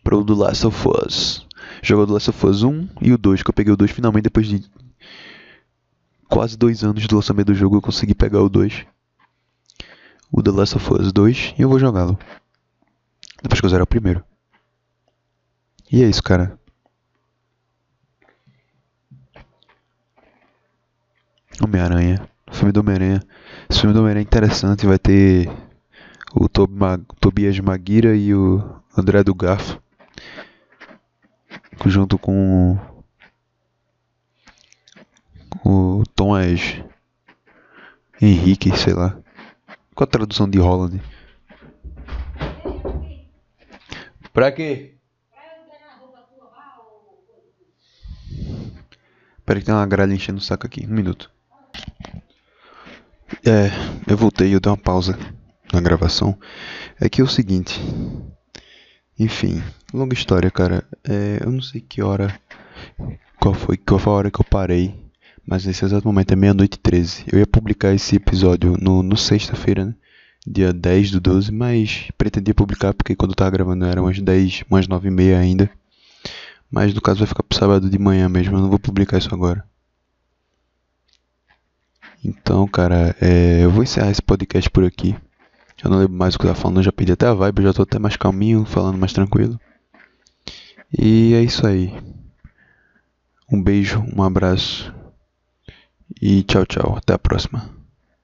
Pro 0.03 0.23
do 0.23 0.35
Last 0.35 0.67
of 0.67 0.87
Us. 0.87 1.45
Jogou 1.81 2.05
do 2.05 2.13
Last 2.13 2.29
of 2.29 2.45
Us 2.45 2.63
1 2.63 2.89
e 3.01 3.13
o 3.13 3.17
2, 3.17 3.43
que 3.43 3.49
eu 3.49 3.53
peguei 3.53 3.73
o 3.73 3.77
2 3.77 3.91
finalmente 3.91 4.23
depois 4.23 4.47
de 4.47 4.63
quase 6.29 6.57
dois 6.57 6.83
anos 6.83 7.05
do 7.05 7.15
lançamento 7.15 7.47
do 7.47 7.55
jogo 7.55 7.77
eu 7.77 7.81
consegui 7.81 8.15
pegar 8.15 8.41
o 8.41 8.49
2. 8.49 8.85
O 10.31 10.41
The 10.41 10.51
Last 10.51 10.77
of 10.77 10.93
Us 10.93 11.11
2 11.11 11.55
e 11.57 11.61
eu 11.61 11.69
vou 11.69 11.79
jogá-lo. 11.79 12.17
Depois 13.41 13.59
que 13.59 13.65
eu 13.65 13.69
zerar 13.69 13.83
o 13.83 13.87
primeiro. 13.87 14.23
E 15.91 16.03
é 16.03 16.09
isso, 16.09 16.23
cara. 16.23 16.57
Homem-Aranha. 21.61 22.32
Filme 22.53 22.71
do 22.71 22.79
Homem-Aranha. 22.79 23.21
Esse 23.69 23.81
filme 23.81 23.93
do 23.93 23.99
Homem-Aranha 23.99 24.23
é 24.23 24.25
interessante. 24.25 24.85
Vai 24.85 24.97
ter 24.97 25.49
o 26.33 26.47
Tobias 26.47 27.59
Maguira 27.59 28.15
e 28.15 28.33
o 28.33 28.63
André 28.97 29.23
do 29.23 29.35
Garfo. 29.35 29.81
Junto 31.85 32.17
com 32.17 32.79
o 35.65 36.03
Thomas 36.15 36.81
Henrique, 38.21 38.77
sei 38.77 38.93
lá. 38.93 39.17
Qual 39.93 40.05
a 40.05 40.11
tradução 40.11 40.49
de 40.49 40.59
Holland? 40.59 41.01
Pra 44.31 44.51
quê? 44.51 44.95
Peraí 49.45 49.61
que 49.61 49.65
tem 49.65 49.75
uma 49.75 49.85
gralha 49.85 50.13
enchendo 50.13 50.37
o 50.37 50.41
saco 50.41 50.65
aqui. 50.65 50.85
Um 50.87 50.93
minuto. 50.93 51.32
É, 53.45 53.69
eu 54.07 54.15
voltei, 54.15 54.55
eu 54.55 54.59
dei 54.61 54.71
uma 54.71 54.77
pausa 54.77 55.19
na 55.73 55.81
gravação. 55.81 56.37
É 56.99 57.09
que 57.09 57.19
é 57.19 57.23
o 57.23 57.27
seguinte. 57.27 57.77
Enfim, 59.19 59.61
longa 59.93 60.13
história, 60.13 60.49
cara. 60.49 60.83
É, 61.03 61.39
eu 61.43 61.51
não 61.51 61.61
sei 61.61 61.81
que 61.81 62.01
hora. 62.01 62.33
Qual 63.41 63.53
foi, 63.53 63.75
qual 63.75 63.99
foi 63.99 64.13
a 64.13 64.15
hora 64.15 64.31
que 64.31 64.39
eu 64.39 64.45
parei. 64.45 64.95
Mas 65.45 65.65
nesse 65.65 65.83
exato 65.83 66.07
momento 66.07 66.31
é 66.31 66.37
meia-noite 66.37 66.75
e 66.75 66.79
13. 66.79 67.25
Eu 67.33 67.39
ia 67.39 67.45
publicar 67.45 67.93
esse 67.93 68.15
episódio 68.15 68.77
no, 68.79 69.03
no 69.03 69.17
sexta-feira, 69.17 69.85
né? 69.85 69.95
dia 70.47 70.71
10 70.71 71.11
do 71.11 71.19
12, 71.19 71.51
mas 71.51 72.09
pretendia 72.17 72.53
publicar 72.53 72.93
porque 72.93 73.15
quando 73.15 73.31
eu 73.31 73.35
tava 73.35 73.51
gravando 73.51 73.85
era 73.85 74.01
umas 74.01 74.19
10, 74.19 74.63
umas 74.69 74.87
9 74.87 75.07
e 75.07 75.11
meia 75.11 75.39
ainda. 75.39 75.69
Mas 76.71 76.93
no 76.93 77.01
caso 77.01 77.19
vai 77.19 77.27
ficar 77.27 77.43
pro 77.43 77.57
sábado 77.57 77.89
de 77.89 77.99
manhã 77.99 78.29
mesmo, 78.29 78.55
eu 78.55 78.61
não 78.61 78.69
vou 78.69 78.79
publicar 78.79 79.17
isso 79.17 79.33
agora. 79.33 79.63
Então, 82.23 82.67
cara, 82.67 83.15
é, 83.19 83.63
eu 83.63 83.69
vou 83.69 83.83
encerrar 83.83 84.11
esse 84.11 84.21
podcast 84.21 84.69
por 84.69 84.83
aqui. 84.83 85.15
Já 85.75 85.89
não 85.89 85.97
lembro 85.97 86.17
mais 86.17 86.35
o 86.35 86.39
que 86.39 86.45
eu 86.45 86.49
tava 86.49 86.61
falando, 86.61 86.77
eu 86.77 86.83
já 86.83 86.91
perdi 86.91 87.11
até 87.11 87.27
a 87.27 87.33
vibe, 87.33 87.59
eu 87.59 87.65
já 87.65 87.73
tô 87.73 87.81
até 87.81 87.99
mais 87.99 88.15
calminho, 88.15 88.63
falando 88.63 88.97
mais 88.97 89.11
tranquilo. 89.11 89.59
E 90.97 91.33
é 91.33 91.41
isso 91.41 91.65
aí. 91.67 91.93
Um 93.51 93.61
beijo, 93.61 94.03
um 94.15 94.23
abraço 94.23 94.93
e 96.21 96.43
tchau, 96.43 96.65
tchau. 96.65 96.95
Até 96.95 97.13
a 97.13 97.19
próxima. 97.19 97.82